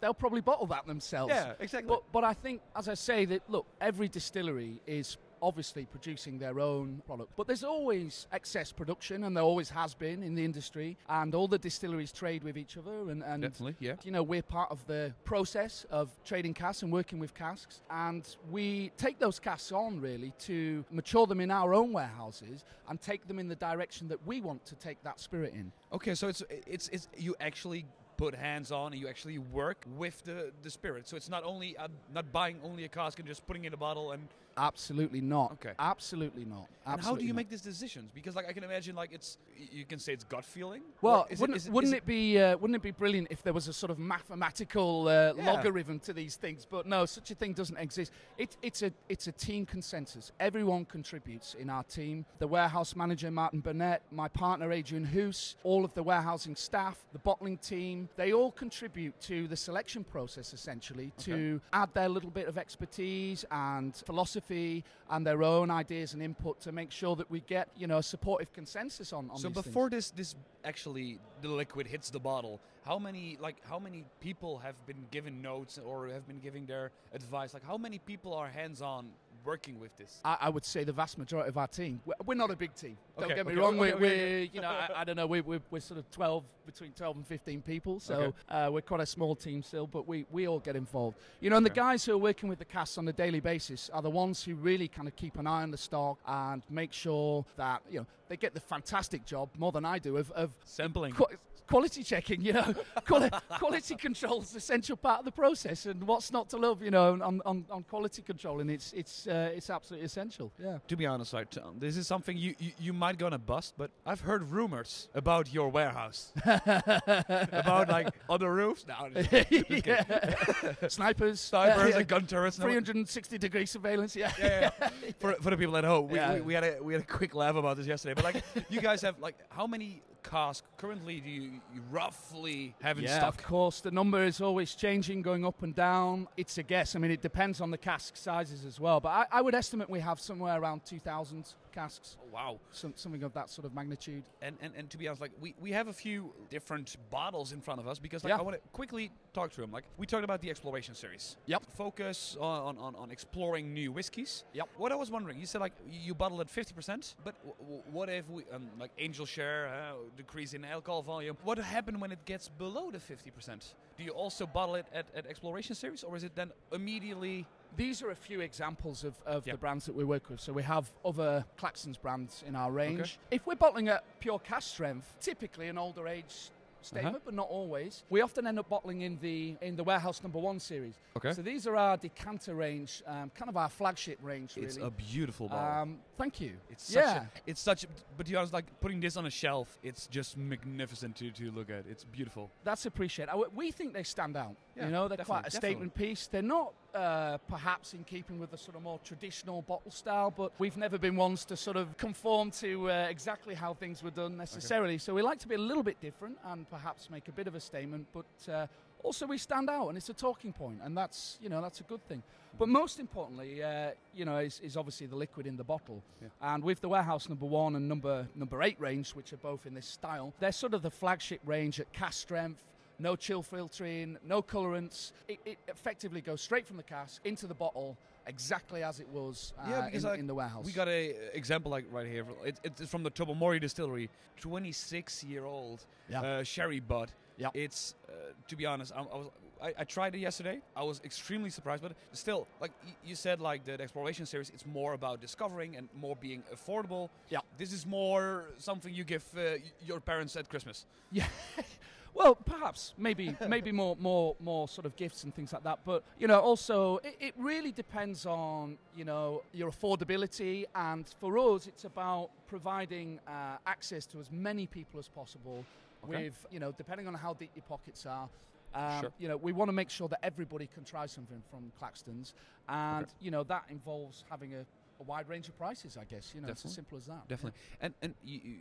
they'll 0.00 0.14
probably 0.14 0.40
bottle 0.40 0.66
that 0.66 0.86
themselves. 0.86 1.30
Yeah, 1.30 1.52
exactly. 1.58 1.88
But, 1.88 2.02
but 2.12 2.24
I 2.24 2.34
think, 2.34 2.60
as 2.76 2.88
I 2.88 2.94
say, 2.94 3.24
that 3.26 3.42
look, 3.48 3.66
every 3.80 4.08
distillery 4.08 4.80
is 4.86 5.16
obviously 5.42 5.86
producing 5.86 6.38
their 6.38 6.60
own 6.60 7.02
product. 7.06 7.30
But 7.36 7.46
there's 7.46 7.64
always 7.64 8.26
excess 8.32 8.72
production, 8.72 9.24
and 9.24 9.36
there 9.36 9.44
always 9.44 9.70
has 9.70 9.94
been 9.94 10.22
in 10.22 10.34
the 10.34 10.44
industry, 10.44 10.96
and 11.08 11.34
all 11.34 11.48
the 11.48 11.58
distilleries 11.58 12.12
trade 12.12 12.44
with 12.44 12.56
each 12.56 12.76
other. 12.76 13.10
And, 13.10 13.22
and 13.22 13.42
Definitely, 13.42 13.76
yeah. 13.80 13.94
you 14.02 14.10
know, 14.10 14.22
we're 14.22 14.42
part 14.42 14.70
of 14.70 14.84
the 14.86 15.12
process 15.24 15.86
of 15.90 16.10
trading 16.24 16.54
casks 16.54 16.82
and 16.82 16.92
working 16.92 17.18
with 17.18 17.34
casks, 17.34 17.82
and 17.90 18.36
we 18.50 18.90
take 18.96 19.18
those 19.18 19.38
casks 19.38 19.72
on 19.72 20.00
really 20.00 20.32
to 20.40 20.84
mature 20.90 21.26
them 21.26 21.40
in 21.40 21.50
our 21.50 21.74
own 21.74 21.92
warehouses 21.92 22.64
and 22.88 23.00
take 23.00 23.26
them 23.28 23.38
in 23.38 23.48
the 23.48 23.56
direction 23.56 24.08
that 24.08 24.26
we 24.26 24.40
want 24.40 24.64
to 24.66 24.74
take 24.74 25.02
that 25.04 25.20
spirit 25.20 25.54
in. 25.54 25.72
Okay, 25.92 26.14
so 26.14 26.28
it's 26.28 26.42
it's 26.66 26.88
it's 26.88 27.08
you 27.16 27.34
actually 27.40 27.84
put 28.18 28.34
hands 28.34 28.70
on 28.70 28.92
and 28.92 29.00
you 29.00 29.08
actually 29.08 29.38
work 29.38 29.86
with 29.96 30.22
the 30.24 30.52
the 30.62 30.70
spirit. 30.70 31.08
So 31.08 31.16
it's 31.16 31.30
not 31.30 31.44
only 31.44 31.76
uh, 31.78 31.88
not 32.12 32.30
buying 32.32 32.58
only 32.62 32.84
a 32.84 32.88
cask 32.88 33.18
and 33.18 33.26
just 33.26 33.46
putting 33.46 33.64
in 33.64 33.72
a 33.72 33.76
bottle 33.78 34.12
and 34.12 34.28
Absolutely 34.58 35.20
not. 35.20 35.52
Okay. 35.52 35.72
Absolutely 35.78 36.44
not. 36.44 36.66
And 36.86 37.00
how 37.00 37.14
do 37.14 37.22
you 37.22 37.32
not. 37.32 37.36
make 37.36 37.50
these 37.50 37.60
decisions? 37.60 38.10
Because 38.14 38.34
like 38.34 38.48
I 38.48 38.52
can 38.52 38.64
imagine, 38.64 38.96
like 38.96 39.12
it's 39.12 39.38
you 39.56 39.84
can 39.84 39.98
say 39.98 40.12
it's 40.12 40.24
gut 40.24 40.44
feeling. 40.44 40.82
Well, 41.00 41.26
wouldn't, 41.38 41.56
is 41.56 41.66
is 41.66 41.70
wouldn't 41.70 41.94
it, 41.94 42.06
be 42.06 42.38
uh, 42.38 42.56
wouldn't 42.56 42.76
it 42.76 42.82
be 42.82 42.90
brilliant 42.90 43.28
if 43.30 43.42
there 43.42 43.52
was 43.52 43.68
a 43.68 43.72
sort 43.72 43.90
of 43.90 43.98
mathematical 43.98 45.06
uh, 45.08 45.32
Yeah. 45.36 45.52
logarithm 45.52 46.00
to 46.00 46.12
these 46.12 46.36
things? 46.36 46.66
But 46.68 46.86
no, 46.86 47.06
such 47.06 47.30
a 47.30 47.34
thing 47.34 47.52
doesn't 47.52 47.76
exist. 47.76 48.12
It, 48.36 48.56
it's 48.62 48.82
a 48.82 48.92
it's 49.08 49.28
a 49.28 49.32
team 49.32 49.64
consensus. 49.66 50.32
Everyone 50.40 50.84
contributes 50.84 51.54
in 51.54 51.70
our 51.70 51.84
team. 51.84 52.24
The 52.38 52.48
warehouse 52.48 52.96
manager 52.96 53.30
Martin 53.30 53.60
Burnett, 53.60 54.02
my 54.10 54.28
partner 54.28 54.72
Adrian 54.72 55.04
Hoos, 55.04 55.56
all 55.62 55.84
of 55.84 55.94
the 55.94 56.02
warehousing 56.02 56.56
staff, 56.56 56.96
the 57.12 57.18
bottling 57.20 57.58
team. 57.58 58.08
They 58.16 58.32
all 58.32 58.50
contribute 58.50 59.20
to 59.22 59.46
the 59.46 59.56
selection 59.56 60.04
process 60.04 60.52
essentially 60.52 61.12
to 61.18 61.60
add 61.72 61.90
their 61.94 62.08
little 62.08 62.30
bit 62.30 62.48
of 62.48 62.58
expertise 62.58 63.44
and 63.50 63.94
philosophy 63.94 64.47
and 64.50 65.26
their 65.26 65.42
own 65.42 65.70
ideas 65.70 66.14
and 66.14 66.22
input 66.22 66.60
to 66.60 66.72
make 66.72 66.90
sure 66.90 67.16
that 67.16 67.30
we 67.30 67.40
get 67.40 67.68
you 67.76 67.86
know 67.86 67.98
a 67.98 68.02
supportive 68.02 68.52
consensus 68.52 69.12
on. 69.12 69.30
on 69.30 69.36
so 69.36 69.48
these 69.48 69.54
things. 69.54 69.66
before 69.66 69.90
this 69.90 70.10
this 70.10 70.34
actually 70.64 71.18
the 71.42 71.48
liquid 71.48 71.86
hits 71.86 72.10
the 72.10 72.18
bottle 72.18 72.60
how 72.84 72.98
many 72.98 73.36
like 73.40 73.56
how 73.68 73.78
many 73.78 74.04
people 74.20 74.58
have 74.58 74.74
been 74.86 75.06
given 75.10 75.42
notes 75.42 75.78
or 75.78 76.08
have 76.08 76.26
been 76.26 76.40
giving 76.40 76.66
their 76.66 76.90
advice 77.12 77.54
like 77.54 77.64
how 77.64 77.76
many 77.76 77.98
people 77.98 78.32
are 78.34 78.48
hands 78.48 78.80
on 78.82 79.08
working 79.48 79.80
with 79.80 79.96
this 79.96 80.20
I, 80.24 80.36
I 80.42 80.48
would 80.50 80.64
say 80.64 80.84
the 80.84 80.92
vast 80.92 81.16
majority 81.16 81.48
of 81.48 81.56
our 81.56 81.66
team. 81.66 82.00
We're, 82.04 82.14
we're 82.26 82.34
not 82.34 82.50
a 82.50 82.56
big 82.56 82.74
team. 82.74 82.98
Don't 83.16 83.24
Okay, 83.26 83.34
get 83.36 83.46
me 83.46 83.52
okay, 83.52 83.60
wrong. 83.60 83.80
okay, 83.80 83.94
we're, 83.94 84.00
we're 84.00 84.38
you 84.52 84.60
know, 84.60 84.68
I, 84.68 85.00
I 85.00 85.04
don't 85.04 85.16
know. 85.16 85.26
We're, 85.26 85.42
we're, 85.42 85.62
we're 85.70 85.80
sort 85.80 85.98
of 85.98 86.10
12, 86.10 86.44
between 86.66 86.92
12 86.92 87.16
and 87.16 87.26
15 87.26 87.62
people. 87.62 87.98
So 87.98 88.34
uh, 88.50 88.68
we're 88.70 88.82
quite 88.82 89.00
a 89.00 89.06
small 89.06 89.34
team 89.34 89.62
still, 89.62 89.86
but 89.86 90.06
we, 90.06 90.26
we 90.30 90.46
all 90.46 90.58
get 90.58 90.76
involved. 90.76 91.16
You 91.40 91.48
know, 91.48 91.56
and 91.56 91.64
the 91.64 91.70
guys 91.70 92.04
who 92.04 92.12
are 92.12 92.18
working 92.18 92.48
with 92.50 92.58
the 92.58 92.66
cast 92.66 92.98
on 92.98 93.08
a 93.08 93.12
daily 93.12 93.40
basis 93.40 93.88
are 93.92 94.02
the 94.02 94.10
ones 94.10 94.44
who 94.44 94.54
really 94.54 94.86
kind 94.86 95.08
of 95.08 95.16
keep 95.16 95.38
an 95.38 95.46
eye 95.46 95.62
on 95.62 95.70
the 95.70 95.78
stock 95.78 96.18
and 96.26 96.62
make 96.68 96.92
sure 96.92 97.44
that, 97.56 97.80
you 97.90 98.00
know, 98.00 98.06
they 98.28 98.36
get 98.36 98.52
the 98.52 98.60
fantastic 98.60 99.24
job, 99.24 99.48
more 99.56 99.72
than 99.72 99.86
I 99.86 99.98
do, 99.98 100.18
of, 100.18 100.30
of 100.32 100.50
sampling 100.64 101.14
qu- 101.14 101.24
quality 101.68 102.02
checking, 102.02 102.40
you 102.40 102.52
know, 102.54 102.74
quali- 103.06 103.30
quality 103.58 103.94
control 103.94 104.42
is 104.42 104.52
an 104.52 104.58
essential 104.58 104.96
part 104.96 105.20
of 105.20 105.24
the 105.24 105.32
process, 105.32 105.86
and 105.86 106.02
what's 106.04 106.32
not 106.32 106.48
to 106.50 106.56
love, 106.56 106.82
you 106.82 106.90
know, 106.90 107.12
on, 107.22 107.40
on, 107.44 107.64
on 107.70 107.82
quality 107.84 108.22
control, 108.22 108.60
and 108.60 108.70
it's 108.70 108.92
it's 108.92 109.26
uh, 109.26 109.50
it's 109.54 109.70
absolutely 109.70 110.06
essential. 110.06 110.50
Yeah. 110.58 110.78
to 110.88 110.96
be 110.96 111.06
honest 111.06 111.32
like 111.32 111.48
this 111.78 111.96
is 111.96 112.06
something 112.06 112.36
you, 112.36 112.54
you 112.58 112.72
you 112.78 112.92
might 112.92 113.18
gonna 113.18 113.38
bust 113.38 113.74
but 113.76 113.90
i've 114.06 114.20
heard 114.20 114.42
rumors 114.50 115.08
about 115.14 115.52
your 115.52 115.68
warehouse 115.68 116.32
about 116.44 117.88
like 117.88 118.08
on 118.28 118.38
the 118.40 118.48
roofs 118.48 118.84
no 118.86 119.08
just 119.14 119.30
kidding. 119.50 119.82
yeah. 119.86 120.88
Snipers, 120.88 121.40
snipers 121.40 121.94
uh, 121.94 121.98
and 121.98 122.08
gun 122.08 122.26
turrets 122.26 122.56
and 122.56 122.64
all- 122.64 122.70
360 122.70 123.38
degree 123.38 123.66
surveillance. 123.66 124.16
Yeah. 124.16 124.32
yeah, 124.38 124.70
yeah. 124.80 124.88
for, 125.18 125.34
for 125.34 125.50
the 125.50 125.56
people 125.56 125.76
at 125.76 125.84
home, 125.84 126.08
we, 126.08 126.16
Yeah. 126.18 126.34
we, 126.34 126.40
we 126.40 126.54
had 126.54 126.64
a 126.64 126.78
we 126.82 126.92
had 126.94 127.02
a 127.02 127.06
quick 127.06 127.34
laugh 127.34 127.56
about 127.56 127.76
this 127.76 127.86
yesterday. 127.86 128.14
But 128.14 128.24
like, 128.24 128.42
you 128.70 128.80
guys 128.80 129.02
have 129.02 129.18
like, 129.20 129.36
how 129.50 129.66
many 129.66 130.02
casks 130.22 130.66
currently 130.76 131.20
do 131.20 131.28
you, 131.30 131.42
you 131.74 131.80
roughly 131.90 132.74
have 132.82 132.98
in 132.98 133.04
Yeah, 133.04 133.18
stock? 133.18 133.40
of 133.40 133.44
course. 133.46 133.80
The 133.80 133.90
number 133.90 134.22
is 134.24 134.40
always 134.40 134.74
changing, 134.74 135.22
going 135.22 135.44
up 135.44 135.62
and 135.62 135.74
down. 135.74 136.28
It's 136.36 136.58
a 136.58 136.62
guess. 136.62 136.94
I 136.96 136.98
mean, 136.98 137.10
it 137.10 137.22
depends 137.22 137.60
on 137.60 137.70
the 137.70 137.78
cask 137.78 138.16
sizes 138.16 138.64
as 138.64 138.78
well. 138.80 139.00
But 139.00 139.08
I, 139.10 139.26
I 139.32 139.40
would 139.42 139.54
estimate 139.54 139.88
we 139.90 140.00
have 140.00 140.20
somewhere 140.20 140.60
around 140.60 140.84
2,000 140.84 141.46
casks, 141.72 142.16
Oh, 142.20 142.26
wow. 142.32 142.58
some, 142.72 142.92
something 142.96 143.22
of 143.22 143.32
that 143.34 143.50
sort 143.50 143.64
of 143.66 143.74
magnitude. 143.74 144.22
And, 144.42 144.56
and 144.60 144.72
and 144.76 144.88
to 144.90 144.98
be 144.98 145.06
honest, 145.08 145.20
like 145.20 145.32
we, 145.40 145.54
we 145.60 145.70
have 145.72 145.88
a 145.88 145.92
few 145.92 146.32
different 146.50 146.96
bottles 147.10 147.52
in 147.52 147.60
front 147.60 147.78
of 147.80 147.86
us 147.86 147.98
because 147.98 148.24
like 148.24 148.30
Yeah. 148.32 148.38
I 148.38 148.42
want 148.42 148.56
to 148.56 148.62
quickly 148.72 149.10
talk 149.34 149.52
to 149.52 149.62
him. 149.62 149.70
Like 149.70 149.84
we 149.96 150.06
talked 150.06 150.24
about 150.24 150.40
the 150.40 150.50
exploration 150.50 150.94
series. 150.94 151.36
Yep. 151.46 151.62
Focus 151.76 152.36
on, 152.40 152.78
on, 152.78 152.94
on 152.96 153.10
exploring 153.10 153.72
new 153.74 153.92
whiskies. 153.92 154.44
Yep. 154.54 154.68
What 154.76 154.92
I 154.92 154.94
was 154.96 155.10
wondering, 155.10 155.38
you 155.38 155.46
said 155.46 155.60
like 155.60 155.72
you 155.88 156.14
bottle 156.14 156.40
at 156.40 156.48
fifty 156.50 156.74
percent, 156.74 157.14
but 157.24 157.34
w- 157.44 157.56
w- 157.60 157.82
what 157.92 158.08
if 158.08 158.28
we 158.30 158.42
um, 158.52 158.68
like 158.80 158.90
angel 158.98 159.26
share 159.26 159.68
uh, 159.68 159.94
decrease 160.16 160.54
in 160.54 160.64
alcohol 160.64 161.02
volume? 161.02 161.36
What 161.44 161.58
happen 161.58 162.00
when 162.00 162.12
it 162.12 162.24
gets 162.24 162.48
below 162.48 162.90
the 162.90 163.00
fifty 163.00 163.30
percent? 163.30 163.74
Do 163.96 164.04
you 164.04 164.10
also 164.12 164.46
bottle 164.46 164.76
it 164.76 164.86
at, 164.94 165.06
at 165.14 165.26
exploration 165.26 165.74
series, 165.74 166.04
or 166.04 166.16
is 166.16 166.24
it 166.24 166.34
then 166.34 166.52
immediately? 166.72 167.46
These 167.76 168.02
are 168.02 168.10
a 168.10 168.16
few 168.16 168.40
examples 168.40 169.04
of, 169.04 169.14
of 169.26 169.46
Yeah. 169.46 169.52
the 169.52 169.58
brands 169.58 169.84
that 169.86 169.94
we 169.94 170.02
work 170.04 170.30
with. 170.30 170.40
So 170.40 170.52
we 170.52 170.62
have 170.62 170.90
other 171.04 171.44
Claxton's 171.58 171.98
brands 171.98 172.42
in 172.46 172.56
our 172.56 172.70
range. 172.72 173.18
If 173.30 173.46
we're 173.46 173.56
bottling 173.56 173.88
at 173.88 174.04
pure 174.20 174.38
cask 174.38 174.70
strength, 174.70 175.14
typically 175.20 175.68
an 175.68 175.76
older 175.76 176.08
age 176.08 176.50
statement, 176.82 177.16
Uh-huh. 177.16 177.22
but 177.24 177.34
not 177.34 177.48
always, 177.48 178.04
we 178.10 178.20
often 178.20 178.46
end 178.46 178.58
up 178.58 178.68
bottling 178.68 179.00
in 179.02 179.18
the 179.20 179.56
in 179.60 179.76
the 179.76 179.84
warehouse 179.84 180.22
number 180.22 180.38
one 180.38 180.58
series. 180.60 180.94
Okay. 181.16 181.32
So 181.32 181.42
these 181.42 181.66
are 181.66 181.76
our 181.76 181.96
decanter 181.96 182.54
range, 182.54 183.02
um, 183.06 183.30
kind 183.34 183.48
of 183.48 183.56
our 183.56 183.68
flagship 183.68 184.18
range, 184.22 184.56
really. 184.56 184.66
It's 184.68 184.76
a 184.76 184.90
beautiful 184.90 185.48
bottle. 185.48 185.82
um, 185.82 185.98
thank 186.16 186.40
you. 186.40 186.52
It's 186.70 186.84
such 186.92 187.04
yeah. 187.04 187.22
a, 187.22 187.26
it's 187.50 187.60
such, 187.60 187.84
a, 187.84 187.86
but 188.16 188.26
to 188.26 188.32
be 188.32 188.36
honest, 188.36 188.52
like 188.52 188.66
putting 188.80 189.00
this 189.00 189.16
on 189.16 189.26
a 189.26 189.30
shelf, 189.30 189.78
it's 189.82 190.06
just 190.06 190.36
magnificent 190.36 191.16
to, 191.16 191.30
to 191.30 191.50
look 191.50 191.70
at. 191.70 191.84
It's 191.90 192.04
beautiful. 192.04 192.50
That's 192.64 192.86
appreciated. 192.86 193.32
I- 193.32 193.36
We 193.54 193.70
think 193.72 193.92
they 193.94 194.02
stand 194.04 194.36
out. 194.36 194.56
Yeah, 194.76 194.86
you 194.86 194.92
know, 194.92 195.08
they're 195.08 195.16
quite 195.18 195.40
a 195.40 195.42
definitely, 195.50 195.68
statement 195.68 195.94
piece. 195.94 196.26
They're 196.28 196.42
not 196.42 196.72
uh, 196.94 197.38
perhaps 197.48 197.94
in 197.94 198.04
keeping 198.04 198.38
with 198.38 198.50
the 198.50 198.58
sort 198.58 198.76
of 198.76 198.82
more 198.82 198.98
traditional 199.04 199.62
bottle 199.62 199.90
style, 199.90 200.32
but 200.34 200.52
we've 200.58 200.76
never 200.76 200.98
been 200.98 201.16
ones 201.16 201.44
to 201.46 201.56
sort 201.56 201.76
of 201.76 201.96
conform 201.96 202.50
to 202.52 202.90
uh, 202.90 203.06
exactly 203.10 203.54
how 203.54 203.74
things 203.74 204.02
were 204.02 204.10
done 204.10 204.36
necessarily. 204.36 204.98
So 204.98 205.14
we 205.14 205.22
like 205.22 205.38
to 205.40 205.48
be 205.48 205.54
a 205.54 205.58
little 205.58 205.82
bit 205.82 206.00
different 206.00 206.38
and 206.46 206.68
perhaps 206.70 207.10
make 207.10 207.28
a 207.28 207.32
bit 207.32 207.46
of 207.46 207.54
a 207.54 207.60
statement, 207.60 208.06
but 208.12 208.52
uh, 208.52 208.66
also 209.02 209.26
we 209.26 209.38
stand 209.38 209.70
out 209.70 209.88
and 209.88 209.96
it's 209.96 210.08
a 210.08 210.14
talking 210.14 210.52
point, 210.52 210.80
and 210.82 210.96
that's 210.96 211.38
you 211.42 211.48
know 211.48 211.60
that's 211.60 211.80
a 211.80 211.84
good 211.84 212.06
thing. 212.08 212.22
But 212.58 212.68
most 212.68 212.98
importantly, 212.98 213.62
uh, 213.62 213.90
you 214.14 214.24
know, 214.24 214.38
is, 214.38 214.60
is 214.64 214.76
obviously 214.76 215.06
the 215.06 215.14
liquid 215.16 215.46
in 215.46 215.56
the 215.56 215.64
bottle. 215.64 216.02
Yeah. 216.20 216.28
And 216.42 216.64
with 216.64 216.80
the 216.80 216.88
warehouse 216.88 217.28
number 217.28 217.46
one 217.46 217.76
and 217.76 217.88
number 217.88 218.26
number 218.34 218.62
eight 218.62 218.80
range, 218.80 219.12
which 219.12 219.32
are 219.32 219.38
both 219.38 219.66
in 219.66 219.74
this 219.74 219.86
style, 219.86 220.32
they're 220.40 220.52
sort 220.52 220.74
of 220.74 220.82
the 220.82 220.90
flagship 220.90 221.40
range 221.44 221.78
at 221.80 221.92
cask 221.92 222.20
strength. 222.20 222.60
No 223.00 223.14
chill 223.14 223.42
filtering, 223.42 224.18
no 224.24 224.42
colorants. 224.42 225.12
It, 225.28 225.38
it 225.44 225.58
effectively 225.68 226.20
goes 226.20 226.40
straight 226.40 226.66
from 226.66 226.76
the 226.76 226.82
cask 226.82 227.20
into 227.24 227.46
the 227.46 227.54
bottle, 227.54 227.96
exactly 228.26 228.82
as 228.82 228.98
it 228.98 229.08
was 229.08 229.52
uh, 229.58 229.66
Yeah, 229.70 229.88
in, 229.92 230.02
like, 230.02 230.18
in 230.18 230.26
the 230.26 230.34
warehouse. 230.34 230.64
We 230.66 230.72
got 230.72 230.88
a 230.88 231.12
uh, 231.12 231.14
example 231.32 231.70
like 231.70 231.84
right 231.92 232.06
here. 232.06 232.24
It, 232.44 232.58
it's 232.64 232.90
from 232.90 233.04
the 233.04 233.10
Tobermory 233.10 233.60
distillery, 233.60 234.10
26 234.40 235.22
year 235.24 235.44
old 235.44 235.84
Yeah. 236.08 236.22
uh, 236.22 236.42
sherry 236.42 236.80
butt. 236.80 237.10
Yeah. 237.36 237.50
It's 237.54 237.94
uh, 238.08 238.12
to 238.48 238.56
be 238.56 238.66
honest, 238.66 238.92
I, 238.96 239.00
I 239.00 239.02
was 239.16 239.30
I, 239.62 239.74
I 239.78 239.84
tried 239.84 240.14
it 240.14 240.18
yesterday. 240.18 240.60
I 240.76 240.82
was 240.84 241.00
extremely 241.04 241.50
surprised, 241.50 241.82
but 241.82 241.92
still, 242.12 242.46
like 242.60 242.70
y- 242.84 242.92
you 243.04 243.14
said, 243.16 243.40
like 243.40 243.64
the, 243.64 243.76
the 243.76 243.82
exploration 243.82 244.24
series, 244.26 244.50
it's 244.50 244.64
more 244.66 244.92
about 244.94 245.20
discovering 245.20 245.76
and 245.76 245.88
more 245.94 246.14
being 246.16 246.42
affordable. 246.54 247.10
Yeah. 247.28 247.38
This 247.56 247.72
is 247.72 247.84
more 247.86 248.44
something 248.58 248.92
you 248.94 249.02
give 249.04 249.24
uh, 249.36 249.56
your 249.84 249.98
parents 250.00 250.36
at 250.36 250.48
Christmas. 250.48 250.86
Yeah. 251.12 251.26
Well, 252.14 252.34
perhaps 252.34 252.94
maybe 252.98 253.36
maybe 253.48 253.72
more 253.72 253.96
more 253.98 254.36
more 254.40 254.68
sort 254.68 254.86
of 254.86 254.96
gifts 254.96 255.24
and 255.24 255.34
things 255.34 255.52
like 255.52 255.62
that. 255.64 255.80
But 255.84 256.04
you 256.18 256.26
know, 256.26 256.40
also 256.40 256.98
it, 256.98 257.16
it 257.20 257.34
really 257.36 257.72
depends 257.72 258.26
on 258.26 258.78
you 258.96 259.04
know 259.04 259.42
your 259.52 259.70
affordability, 259.70 260.64
and 260.74 261.06
for 261.20 261.38
us, 261.38 261.66
it's 261.66 261.84
about 261.84 262.30
providing 262.46 263.20
uh, 263.26 263.56
access 263.66 264.06
to 264.06 264.20
as 264.20 264.30
many 264.30 264.66
people 264.66 264.98
as 264.98 265.08
possible. 265.08 265.64
Okay. 266.04 266.24
With 266.24 266.46
you 266.50 266.60
know, 266.60 266.72
depending 266.72 267.08
on 267.08 267.14
how 267.14 267.34
deep 267.34 267.50
your 267.54 267.64
pockets 267.68 268.06
are. 268.06 268.28
Um, 268.74 269.00
Sure. 269.00 269.12
You 269.18 269.28
know, 269.28 269.36
we 269.38 269.52
want 269.52 269.68
to 269.70 269.72
make 269.72 269.88
sure 269.90 270.08
that 270.08 270.20
everybody 270.22 270.66
can 270.72 270.84
try 270.84 271.06
something 271.06 271.42
from 271.50 271.72
Claxton's, 271.78 272.34
and 272.68 273.04
Okay. 273.04 273.12
you 273.20 273.30
know 273.30 273.42
that 273.44 273.64
involves 273.70 274.24
having 274.30 274.54
a, 274.54 274.60
a 275.00 275.02
wide 275.04 275.26
range 275.28 275.48
of 275.48 275.56
prices. 275.58 275.96
I 275.96 276.04
guess 276.04 276.34
you 276.34 276.40
know 276.42 276.48
it's 276.48 276.64
as 276.66 276.74
simple 276.74 276.98
as 276.98 277.06
that. 277.06 277.26
Definitely. 277.28 277.58
And 277.80 277.94
and 278.02 278.14
you, 278.22 278.40
you, 278.44 278.56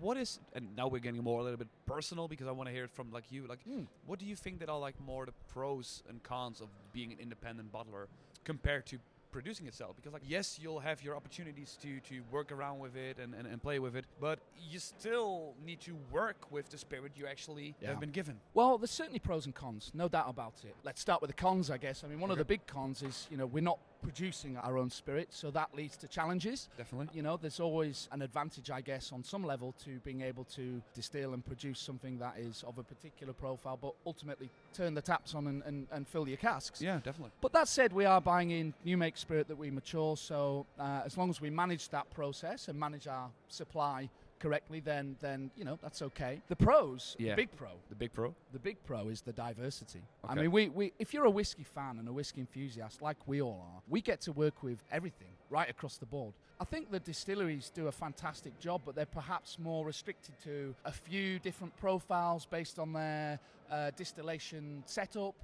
what 0.00 0.16
is 0.16 0.40
and 0.54 0.74
now 0.76 0.88
we're 0.88 0.98
getting 0.98 1.22
more 1.22 1.40
a 1.40 1.42
little 1.42 1.58
bit 1.58 1.68
personal 1.86 2.28
because 2.28 2.46
I 2.46 2.52
want 2.52 2.68
to 2.68 2.74
hear 2.74 2.84
it 2.84 2.90
from 2.90 3.10
like 3.12 3.30
you. 3.30 3.46
Like, 3.46 3.60
Mm. 3.68 3.86
what 4.06 4.18
do 4.18 4.24
you 4.26 4.36
think 4.36 4.58
that 4.60 4.68
are 4.68 4.78
like 4.78 4.98
more 5.00 5.26
the 5.26 5.32
pros 5.48 6.02
and 6.08 6.22
cons 6.22 6.60
of 6.60 6.68
being 6.92 7.12
an 7.12 7.18
independent 7.20 7.72
bottler 7.72 8.06
compared 8.44 8.86
to 8.86 8.98
producing 9.30 9.66
itself 9.66 9.96
because 9.96 10.12
like 10.12 10.20
yes 10.26 10.58
you'll 10.60 10.80
have 10.80 11.02
your 11.02 11.16
opportunities 11.16 11.78
to 11.80 12.00
to 12.00 12.20
work 12.30 12.52
around 12.52 12.78
with 12.80 12.94
it 12.96 13.18
and, 13.18 13.32
and, 13.34 13.46
and 13.46 13.62
play 13.62 13.78
with 13.78 13.96
it 13.96 14.04
but 14.20 14.38
you 14.70 14.78
still 14.78 15.54
need 15.64 15.80
to 15.80 15.96
work 16.10 16.50
with 16.50 16.68
the 16.68 16.76
spirit 16.76 17.12
you 17.16 17.26
actually 17.26 17.74
Yeah. 17.80 17.88
have 17.88 18.00
been 18.00 18.10
given 18.10 18.38
Well, 18.52 18.76
there's 18.76 18.90
certainly 18.90 19.20
pros 19.20 19.46
and 19.46 19.54
cons, 19.54 19.90
no 19.94 20.06
doubt 20.06 20.28
about 20.28 20.52
it. 20.64 20.74
Let's 20.84 21.00
start 21.00 21.22
with 21.22 21.30
the 21.30 21.34
cons, 21.36 21.70
I 21.70 21.78
guess. 21.78 22.04
I 22.04 22.08
mean, 22.08 22.20
one 22.20 22.30
of 22.30 22.36
the 22.36 22.44
big 22.44 22.66
cons 22.66 23.02
is, 23.02 23.26
you 23.30 23.38
know, 23.38 23.46
we're 23.46 23.62
not 23.62 23.78
producing 24.02 24.56
our 24.56 24.76
own 24.78 24.90
spirit, 24.90 25.28
so 25.30 25.50
that 25.50 25.74
leads 25.74 25.96
to 25.98 26.08
challenges. 26.08 26.68
definitely 26.76 27.08
You 27.14 27.22
know, 27.22 27.36
there's 27.40 27.60
always 27.60 28.08
an 28.12 28.22
advantage, 28.22 28.70
I 28.70 28.80
guess, 28.80 29.12
on 29.12 29.22
some 29.24 29.44
level 29.44 29.74
to 29.84 30.00
being 30.00 30.22
able 30.22 30.44
to 30.56 30.82
distill 30.94 31.34
and 31.34 31.44
produce 31.44 31.78
something 31.78 32.18
that 32.18 32.34
is 32.38 32.64
of 32.66 32.78
a 32.78 32.82
particular 32.82 33.32
profile, 33.32 33.78
but 33.80 33.94
ultimately 34.06 34.50
turn 34.74 34.94
the 34.94 35.02
taps 35.02 35.34
on 35.34 35.46
and, 35.46 35.62
and, 35.64 35.86
and 35.92 36.06
fill 36.08 36.28
your 36.28 36.36
casks. 36.36 36.80
yeah 36.82 36.96
definitely 37.04 37.30
But 37.40 37.52
that 37.52 37.68
said, 37.68 37.92
we 37.92 38.04
are 38.04 38.20
buying 38.20 38.50
in 38.50 38.74
new 38.84 38.96
make 38.96 39.16
spirit 39.16 39.48
that 39.48 39.56
we 39.56 39.70
mature. 39.70 40.16
So 40.16 40.66
uh, 40.78 41.02
as 41.04 41.16
long 41.16 41.30
as 41.30 41.40
we 41.40 41.50
manage 41.50 41.88
that 41.90 42.10
process 42.10 42.68
and 42.68 42.78
manage 42.78 43.06
our 43.06 43.30
supply 43.48 44.08
correctly, 44.42 44.80
then 44.80 45.16
then 45.20 45.50
you 45.56 45.64
know 45.64 45.78
that's 45.84 46.02
okay. 46.02 46.40
The 46.48 46.56
pros, 46.56 47.16
Yeah. 47.18 47.30
the 47.30 47.42
big 47.42 47.50
pro, 47.56 47.70
the 47.88 47.94
big 47.94 48.12
pro 48.12 48.34
the 48.52 48.58
big 48.58 48.76
pro 48.84 49.08
is 49.08 49.20
the 49.22 49.32
diversity. 49.32 50.02
I 50.28 50.34
mean, 50.34 50.50
we, 50.50 50.68
we 50.68 50.92
if 50.98 51.14
you're 51.14 51.24
a 51.34 51.36
whiskey 51.40 51.64
fan 51.76 51.98
and 52.00 52.06
a 52.08 52.12
whiskey 52.12 52.40
enthusiast 52.40 53.00
like 53.08 53.16
we 53.26 53.40
all 53.40 53.60
are, 53.72 53.80
we 53.88 54.00
get 54.00 54.20
to 54.22 54.32
work 54.32 54.62
with 54.62 54.78
everything 54.90 55.32
right 55.48 55.70
across 55.70 55.96
the 55.98 56.06
board. 56.06 56.34
I 56.60 56.64
think 56.64 56.90
the 56.90 57.00
distilleries 57.00 57.70
do 57.70 57.86
a 57.88 57.92
fantastic 57.92 58.58
job, 58.60 58.82
but 58.84 58.94
they're 58.96 59.14
perhaps 59.22 59.58
more 59.58 59.84
restricted 59.86 60.34
to 60.44 60.74
a 60.84 60.92
few 60.92 61.38
different 61.38 61.74
profiles 61.76 62.46
based 62.46 62.78
on 62.78 62.92
their 62.92 63.38
uh, 63.70 63.90
distillation 63.96 64.82
setup 64.86 65.34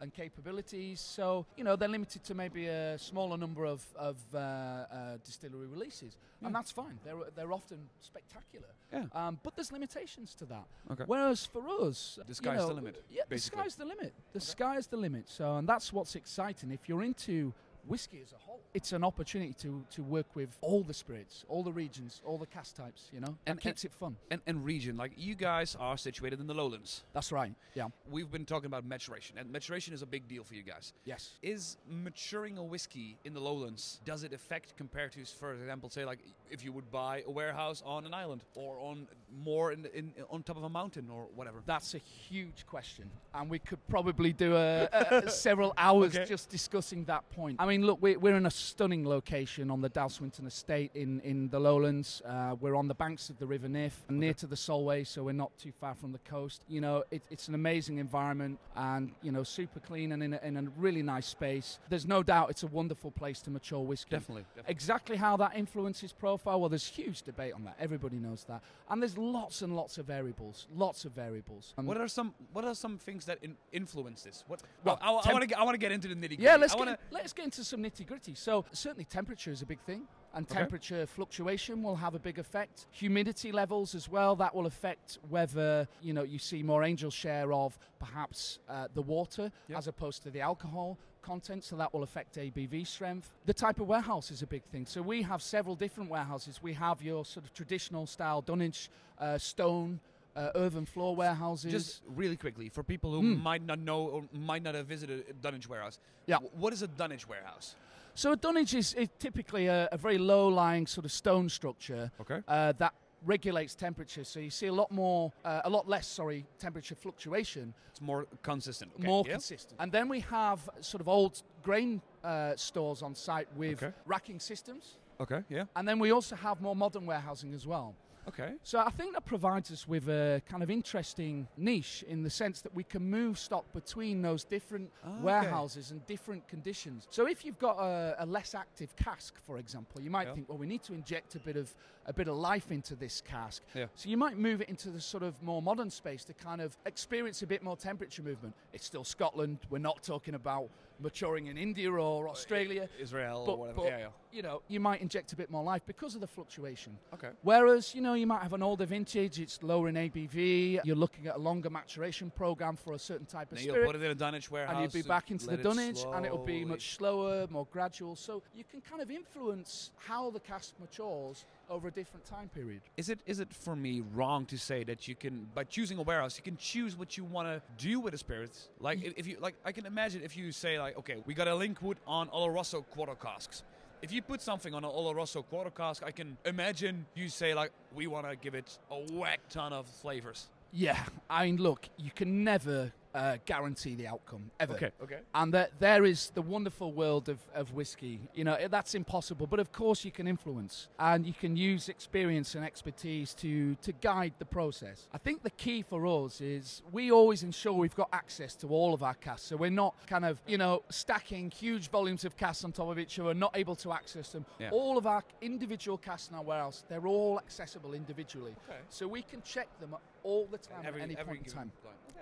and 0.00 0.12
capabilities. 0.14 1.00
So, 1.00 1.46
you 1.56 1.64
know, 1.64 1.76
they're 1.76 1.88
limited 1.88 2.24
to 2.24 2.34
maybe 2.34 2.66
a 2.66 2.98
smaller 2.98 3.36
number 3.36 3.64
of, 3.64 3.82
of 3.96 4.16
uh, 4.34 4.38
uh, 4.38 4.84
distillery 5.24 5.66
releases. 5.66 6.16
Yeah. 6.40 6.46
And 6.46 6.54
that's 6.54 6.70
fine. 6.70 6.98
They're, 7.04 7.16
they're 7.34 7.52
often 7.52 7.78
spectacular. 8.00 8.68
yeah 8.92 9.04
Um, 9.12 9.38
but 9.42 9.54
there's 9.56 9.72
limitations 9.72 10.34
to 10.36 10.44
that. 10.46 10.64
okay 10.92 11.04
Whereas 11.06 11.46
for 11.46 11.62
us, 11.82 12.18
The 12.22 12.28
you 12.28 12.34
sky's 12.34 12.66
the 12.66 12.74
limit, 12.74 13.02
Yeah, 13.10 13.22
basically. 13.28 13.56
the 13.56 13.62
sky's 13.62 13.76
the 13.76 13.84
limit. 13.84 14.14
The 14.32 14.40
sky's 14.40 14.86
the 14.86 14.96
limit. 14.96 15.24
So, 15.28 15.56
and 15.56 15.68
that's 15.68 15.92
what's 15.92 16.14
exciting. 16.14 16.70
If 16.70 16.88
you're 16.88 17.02
into 17.02 17.52
whiskey 17.86 18.20
as 18.24 18.32
a 18.32 18.36
whole, 18.38 18.57
it's 18.78 18.92
an 18.92 19.02
opportunity 19.02 19.52
to, 19.64 19.84
to 19.90 20.00
work 20.04 20.28
with 20.40 20.50
all 20.60 20.82
the 20.84 20.94
spirits, 20.94 21.44
all 21.48 21.62
the 21.64 21.72
regions, 21.72 22.22
all 22.24 22.38
the 22.38 22.46
cask 22.46 22.76
types. 22.76 23.10
You 23.12 23.20
know, 23.24 23.32
and, 23.46 23.54
And- 23.54 23.60
keeps 23.60 23.84
it 23.84 23.92
fun. 23.92 24.14
and, 24.30 24.40
and 24.46 24.64
region 24.64 24.96
like 24.96 25.12
you 25.16 25.34
guys 25.34 25.76
are 25.88 25.96
situated 26.08 26.38
in 26.40 26.46
the 26.46 26.54
lowlands 26.54 27.02
That's 27.12 27.32
right. 27.32 27.52
Yeah. 27.74 27.88
we've 28.10 28.30
been 28.30 28.44
talking 28.44 28.66
about 28.72 28.84
maturation 28.96 29.36
and 29.38 29.50
maturation 29.58 29.90
is 29.96 30.02
a 30.02 30.06
big 30.16 30.24
deal 30.32 30.44
for 30.44 30.54
you 30.54 30.62
guys 30.62 30.92
Yes. 31.04 31.22
is 31.42 31.76
maturing 32.04 32.54
a 32.58 32.62
whiskey 32.62 33.08
in 33.24 33.32
the 33.34 33.40
lowlands 33.48 34.00
does 34.04 34.22
it 34.26 34.32
affect 34.32 34.76
compared 34.82 35.10
to 35.12 35.24
for 35.24 35.48
example 35.54 35.88
say 35.90 36.04
like 36.04 36.20
if 36.50 36.64
you 36.64 36.70
would 36.76 36.88
buy 36.90 37.14
a 37.26 37.30
warehouse 37.30 37.82
on 37.94 38.00
an 38.06 38.14
island 38.14 38.42
or 38.54 38.78
on 38.80 39.06
more 39.44 39.72
in, 39.72 39.80
in 39.94 40.12
on 40.30 40.42
top 40.42 40.56
of 40.56 40.64
a 40.64 40.68
mountain 40.80 41.06
or 41.14 41.22
whatever 41.38 41.58
That's 41.66 41.94
a 41.94 41.98
huge 42.28 42.60
question, 42.74 43.06
and 43.34 43.44
we 43.54 43.58
could 43.58 43.82
probably 43.88 44.32
do 44.32 44.50
a, 44.56 44.88
a, 44.92 45.30
several 45.48 45.70
hours 45.76 46.14
Okay. 46.16 46.24
just 46.34 46.48
discussing 46.48 47.04
that 47.12 47.22
point. 47.38 47.56
I 47.58 47.66
mean, 47.66 47.82
look, 47.88 47.98
we're, 48.00 48.18
we're 48.18 48.36
in 48.36 48.46
a 48.46 48.50
stunning 48.68 49.06
location 49.06 49.70
on 49.70 49.80
the 49.80 49.88
Dalswinton 49.90 50.46
Estate 50.46 50.90
in, 50.94 51.20
in 51.20 51.48
the 51.48 51.58
lowlands. 51.58 52.20
Uh, 52.24 52.54
we're 52.60 52.76
on 52.76 52.86
the 52.86 52.94
banks 52.94 53.30
of 53.30 53.38
the 53.38 53.46
River 53.46 53.68
Nith, 53.68 53.92
near 54.10 54.34
to 54.34 54.46
the 54.46 54.56
Solway, 54.56 55.04
so 55.04 55.22
we're 55.22 55.32
not 55.32 55.56
too 55.58 55.72
far 55.72 55.94
from 55.94 56.12
the 56.12 56.18
coast. 56.18 56.62
You 56.68 56.80
know, 56.80 57.04
it, 57.10 57.22
it's 57.30 57.48
an 57.48 57.54
amazing 57.54 57.98
environment, 57.98 58.58
and 58.76 59.12
you 59.22 59.32
know, 59.32 59.42
super 59.42 59.80
clean 59.80 60.12
and 60.12 60.22
in 60.22 60.34
a, 60.34 60.40
in 60.42 60.56
a 60.56 60.62
really 60.76 61.02
nice 61.02 61.26
space. 61.26 61.78
There's 61.88 62.06
no 62.06 62.22
doubt 62.22 62.50
it's 62.50 62.62
a 62.62 62.66
wonderful 62.66 63.10
place 63.10 63.40
to 63.42 63.50
mature 63.50 63.80
whiskey. 63.80 64.10
definitely, 64.10 64.44
definitely. 64.54 64.72
Exactly 64.72 65.16
how 65.16 65.36
that 65.38 65.56
influences 65.56 66.12
profile, 66.12 66.60
well, 66.60 66.68
there's 66.68 66.86
huge 66.86 67.22
debate 67.22 67.54
on 67.54 67.64
that. 67.64 67.76
Everybody 67.80 68.16
knows 68.16 68.44
that, 68.48 68.62
and 68.90 69.02
there's 69.02 69.16
lots 69.16 69.62
and 69.62 69.74
lots 69.74 69.98
of 69.98 70.06
variables, 70.06 70.66
lots 70.74 71.04
of 71.04 71.12
variables. 71.12 71.74
Um, 71.78 71.86
what 71.86 71.96
are 71.96 72.08
some 72.08 72.34
what 72.52 72.64
are 72.64 72.74
some 72.74 72.98
things 72.98 73.24
that 73.26 73.38
in, 73.42 73.56
influence 73.72 74.22
this 74.22 74.44
what 74.46 74.62
Well, 74.84 74.98
well, 75.00 75.18
I, 75.18 75.22
temp- 75.22 75.34
want 75.34 75.48
to 75.48 75.58
I 75.58 75.62
want 75.62 75.74
to 75.74 75.78
get 75.78 75.92
into 75.92 76.08
the 76.08 76.14
nitty 76.14 76.36
gritty 76.36 76.42
yeah, 76.42 76.56
let's 76.56 76.74
I 76.74 76.76
get, 76.76 76.86
wanna, 76.86 76.98
let's 77.10 77.32
get 77.32 77.44
into 77.46 77.64
some 77.64 77.82
nitty 77.82 78.06
gritty. 78.06 78.34
So 78.34 78.47
certainly 78.72 79.04
temperature 79.04 79.50
is 79.50 79.62
a 79.62 79.66
big 79.66 79.80
thing. 79.80 80.06
And 80.34 80.44
Okay. 80.46 80.58
temperature 80.60 81.06
fluctuation 81.06 81.82
will 81.82 81.96
have 81.96 82.14
a 82.14 82.18
big 82.18 82.38
effect. 82.38 82.86
Humidity 82.90 83.50
levels 83.50 83.94
as 83.94 84.08
well. 84.10 84.36
That 84.36 84.54
will 84.54 84.66
affect 84.66 85.18
whether 85.28 85.88
you 86.02 86.12
know 86.12 86.22
you 86.22 86.38
see 86.38 86.62
more 86.62 86.84
angel 86.84 87.10
share 87.10 87.52
of 87.52 87.78
perhaps 87.98 88.58
uh, 88.68 88.88
the 88.94 89.02
water 89.02 89.50
Yep. 89.68 89.78
as 89.78 89.88
opposed 89.88 90.22
to 90.24 90.30
the 90.30 90.40
alcohol 90.42 90.98
content. 91.22 91.64
So 91.64 91.76
that 91.76 91.92
will 91.92 92.02
affect 92.02 92.36
ABV 92.36 92.84
strength. 92.86 93.32
The 93.46 93.54
type 93.54 93.80
of 93.80 93.88
warehouse 93.88 94.30
is 94.30 94.42
a 94.42 94.46
big 94.46 94.62
thing. 94.64 94.86
So 94.86 95.00
we 95.02 95.22
have 95.22 95.40
several 95.42 95.74
different 95.76 96.10
warehouses. 96.10 96.62
We 96.62 96.74
have 96.74 97.02
your 97.02 97.24
sort 97.24 97.44
of 97.46 97.52
traditional 97.54 98.06
style 98.06 98.42
dunnage, 98.42 98.90
uh, 99.18 99.38
stone, 99.38 99.98
uh, 100.36 100.50
earthen 100.54 100.84
floor 100.86 101.16
warehouses. 101.16 101.72
just 101.72 102.02
really 102.06 102.36
quickly 102.36 102.68
for 102.68 102.82
people 102.84 103.10
who 103.12 103.22
Mm. 103.22 103.42
might 103.42 103.62
not 103.62 103.78
know 103.80 104.00
or 104.06 104.28
might 104.32 104.62
not 104.62 104.74
have 104.74 104.86
visited 104.86 105.24
a 105.28 105.32
Dunnage 105.32 105.66
warehouse 105.68 105.98
Yeah. 106.26 106.36
wh- 106.38 106.54
what 106.62 106.72
is 106.72 106.82
a 106.82 106.86
Dunnage 106.86 107.26
warehouse 107.26 107.74
So 108.18 108.32
a 108.32 108.36
dunnage 108.36 108.74
is, 108.74 108.94
is 108.94 109.08
typically 109.20 109.68
a, 109.68 109.88
a 109.92 109.96
very 109.96 110.18
low-lying 110.18 110.88
sort 110.88 111.04
of 111.04 111.12
stone 111.12 111.48
structure 111.48 112.10
okay 112.20 112.40
uh, 112.48 112.72
that 112.78 112.92
regulates 113.24 113.76
temperature. 113.76 114.24
So 114.24 114.40
you 114.40 114.50
see 114.50 114.66
a 114.66 114.72
lot 114.72 114.90
more, 114.90 115.32
uh, 115.44 115.60
a 115.64 115.70
lot 115.70 115.88
less, 115.88 116.08
sorry, 116.08 116.44
temperature 116.58 116.96
fluctuation, 116.96 117.74
it's 117.88 118.00
more 118.00 118.26
consistent 118.42 118.90
okay. 118.98 119.06
more 119.06 119.22
yeah. 119.24 119.34
consistent. 119.34 119.80
And 119.80 119.92
then 119.92 120.08
we 120.08 120.18
have 120.18 120.68
sort 120.80 121.00
of 121.00 121.08
old 121.08 121.44
grain 121.62 122.02
uh, 122.24 122.56
stores 122.56 123.02
on 123.02 123.14
site 123.14 123.46
with 123.56 123.80
Okay. 123.84 123.94
racking 124.04 124.40
systems. 124.40 124.96
okay 125.20 125.44
yeah 125.48 125.66
And 125.76 125.86
then 125.86 126.00
we 126.00 126.10
also 126.10 126.34
have 126.34 126.60
more 126.60 126.74
modern 126.74 127.06
warehousing 127.06 127.54
as 127.54 127.68
well. 127.68 127.94
Okay 128.28 128.52
So 128.62 128.78
I 128.78 128.90
think 128.90 129.14
that 129.14 129.24
provides 129.24 129.70
us 129.70 129.86
with 129.88 130.08
a 130.08 130.42
kind 130.48 130.62
of 130.62 130.70
interesting 130.70 131.48
niche 131.56 132.04
in 132.08 132.22
the 132.22 132.30
sense 132.30 132.60
that 132.62 132.74
we 132.74 132.84
can 132.84 133.02
move 133.08 133.38
stock 133.38 133.64
between 133.72 134.22
those 134.22 134.44
different 134.44 134.90
ah, 135.04 135.08
okay. 135.14 135.22
warehouses 135.24 135.90
and 135.90 136.04
different 136.06 136.46
conditions. 136.48 137.06
So 137.10 137.26
if 137.26 137.44
you've 137.44 137.58
got 137.58 137.78
a, 137.78 138.16
a 138.18 138.26
less 138.26 138.54
active 138.54 138.94
cask, 138.96 139.34
for 139.46 139.58
example, 139.58 140.00
you 140.00 140.10
might 140.10 140.26
Yeah. 140.28 140.34
think, 140.34 140.48
well, 140.48 140.58
we 140.58 140.66
need 140.66 140.82
to 140.84 140.94
inject 140.94 141.34
a 141.34 141.40
bit 141.40 141.56
of 141.56 141.74
a 142.06 142.12
bit 142.12 142.28
of 142.28 142.36
life 142.36 142.70
into 142.70 142.94
this 142.96 143.20
cask. 143.20 143.62
Yeah. 143.74 143.86
So 143.94 144.08
you 144.08 144.16
might 144.16 144.38
move 144.38 144.60
it 144.62 144.68
into 144.68 144.88
the 144.90 145.00
sort 145.00 145.22
of 145.22 145.42
more 145.42 145.60
modern 145.60 145.90
space 145.90 146.24
to 146.24 146.32
kind 146.34 146.60
of 146.60 146.76
experience 146.86 147.42
a 147.42 147.46
bit 147.46 147.62
more 147.62 147.76
temperature 147.76 148.22
movement. 148.22 148.54
It's 148.72 148.86
still 148.86 149.04
Scotland. 149.04 149.58
We're 149.68 149.78
not 149.90 150.02
talking 150.02 150.34
about 150.34 150.70
maturing 151.00 151.46
in 151.46 151.56
India 151.56 151.90
or 151.90 152.28
Australia. 152.28 152.88
Israel 153.00 153.44
But, 153.46 153.52
or 153.52 153.58
whatever 153.58 153.76
but, 153.76 153.86
yeah 153.86 153.98
yeah 153.98 154.08
you 154.32 154.42
know, 154.42 154.62
you 154.68 154.80
might 154.80 155.00
inject 155.00 155.32
a 155.32 155.36
bit 155.36 155.50
more 155.50 155.64
life 155.64 155.82
because 155.86 156.14
of 156.14 156.20
the 156.20 156.26
fluctuation. 156.26 156.98
okay 157.14 157.30
Whereas, 157.42 157.94
you 157.94 158.00
know, 158.00 158.14
you 158.14 158.26
might 158.26 158.42
have 158.42 158.52
an 158.52 158.62
older 158.62 158.86
vintage, 158.86 159.40
it's 159.40 159.62
lower 159.62 159.88
in 159.88 159.94
ABV, 159.94 160.80
you're 160.84 160.96
looking 160.96 161.26
at 161.26 161.36
a 161.36 161.38
longer 161.38 161.70
maturation 161.70 162.30
program 162.30 162.76
for 162.76 162.94
a 162.94 162.98
certain 162.98 163.26
type 163.26 163.50
of 163.52 163.60
you'll 163.60 163.74
spirit. 163.74 163.86
put 163.86 163.96
it 163.96 164.02
in 164.02 164.10
a 164.10 164.14
Dunnage 164.14 164.50
warehouse 164.50 164.74
And 164.74 164.82
you'd 164.82 164.92
be 164.92 165.06
back 165.06 165.30
into 165.30 165.46
the 165.46 165.56
dunnage, 165.56 166.04
and 166.14 166.26
it'll 166.26 166.44
be 166.44 166.64
much 166.64 166.96
slower, 166.96 167.46
more 167.50 167.66
gradual. 167.72 168.16
So 168.16 168.42
you 168.54 168.64
can 168.64 168.80
kind 168.80 169.00
of 169.02 169.10
influence 169.10 169.90
how 169.96 170.30
the 170.30 170.40
cask 170.40 170.74
matures 170.80 171.44
over 171.70 171.88
a 171.88 171.90
different 171.90 172.24
time 172.24 172.48
period. 172.48 172.80
Is 172.96 173.08
it 173.08 173.20
is 173.26 173.40
it 173.40 173.52
for 173.52 173.76
me 173.76 174.02
wrong 174.14 174.46
to 174.46 174.58
say 174.58 174.84
that 174.84 175.08
you 175.08 175.14
can 175.14 175.48
by 175.54 175.64
choosing 175.64 175.98
a 175.98 176.02
warehouse 176.02 176.36
you 176.36 176.42
can 176.42 176.56
choose 176.56 176.96
what 176.96 177.16
you 177.16 177.24
want 177.24 177.48
to 177.48 177.62
do 177.76 178.00
with 178.00 178.12
the 178.12 178.18
spirits? 178.18 178.68
Like 178.80 179.02
if, 179.02 179.26
you 179.26 179.36
like, 179.40 179.54
I 179.64 179.72
can 179.72 179.86
imagine 179.86 180.22
if 180.22 180.36
you 180.36 180.52
say 180.52 180.78
like, 180.78 180.98
okay, 180.98 181.16
we 181.26 181.34
got 181.34 181.48
a 181.48 181.52
Linkwood 181.52 181.96
on 182.06 182.28
Oloroso 182.28 182.84
quarter 182.90 183.14
casks. 183.14 183.62
If 184.00 184.12
you 184.12 184.22
put 184.22 184.40
something 184.40 184.74
on 184.74 184.84
an 184.84 184.90
Oloroso 184.90 185.44
quarter 185.44 185.70
cask, 185.70 186.02
I 186.04 186.12
can 186.12 186.36
imagine 186.44 187.06
you 187.14 187.28
say 187.28 187.54
like, 187.54 187.72
we 187.94 188.06
want 188.06 188.28
to 188.30 188.36
give 188.36 188.54
it 188.54 188.78
a 188.90 189.00
whack 189.12 189.40
ton 189.50 189.72
of 189.72 189.86
flavors. 189.86 190.48
Yeah, 190.72 190.98
I 191.30 191.46
mean, 191.46 191.56
look, 191.56 191.88
you 191.96 192.10
can 192.14 192.44
never 192.44 192.92
uh, 193.18 193.36
guarantee 193.46 193.96
the 193.96 194.06
outcome 194.06 194.50
ever. 194.60 194.74
okay. 195.02 195.18
And 195.34 195.52
that 195.52 195.72
there 195.80 196.04
is 196.04 196.30
the 196.34 196.42
wonderful 196.42 196.92
world 196.92 197.28
of, 197.28 197.38
of 197.52 197.74
whiskey. 197.74 198.20
You 198.32 198.44
know, 198.44 198.56
that's 198.70 198.94
impossible. 198.94 199.48
But 199.48 199.58
of 199.58 199.72
course, 199.72 200.04
you 200.04 200.12
can 200.12 200.28
influence 200.28 200.86
and 201.00 201.26
you 201.26 201.32
can 201.32 201.56
use 201.56 201.88
experience 201.88 202.54
and 202.54 202.64
expertise 202.64 203.34
to, 203.34 203.74
to 203.76 203.92
guide 203.92 204.34
the 204.38 204.44
process. 204.44 205.08
I 205.12 205.18
think 205.18 205.42
the 205.42 205.50
key 205.50 205.82
for 205.82 206.06
us 206.06 206.40
is 206.40 206.82
we 206.92 207.10
always 207.10 207.42
ensure 207.42 207.72
we've 207.72 207.94
got 207.96 208.08
access 208.12 208.54
to 208.56 208.68
all 208.68 208.94
of 208.94 209.02
our 209.02 209.14
casks. 209.14 209.48
So 209.48 209.56
we're 209.56 209.70
not 209.70 209.94
kind 210.06 210.24
of, 210.24 210.40
you 210.46 210.58
know, 210.58 210.84
stacking 210.88 211.50
huge 211.50 211.90
volumes 211.90 212.24
of 212.24 212.36
casks 212.36 212.62
on 212.62 212.70
top 212.70 212.88
of 212.88 213.00
each 213.00 213.18
other, 213.18 213.34
not 213.34 213.56
able 213.56 213.74
to 213.76 213.92
access 213.92 214.30
them. 214.30 214.46
Yeah. 214.60 214.70
All 214.70 214.96
of 214.96 215.08
our 215.08 215.24
individual 215.40 215.98
casks 215.98 216.30
in 216.30 216.36
our 216.36 216.42
warehouse, 216.42 216.84
they're 216.88 217.08
all 217.08 217.40
accessible 217.40 217.94
individually. 217.94 218.54
Okay. 218.68 218.78
So 218.90 219.08
we 219.08 219.22
can 219.22 219.42
check 219.42 219.68
them 219.80 219.96
all 220.22 220.46
the 220.50 220.58
time 220.58 220.84
Every, 220.84 221.00
at 221.00 221.04
any 221.04 221.16
point 221.16 221.38
in 221.38 221.44
given 221.44 221.58
time. 221.58 221.72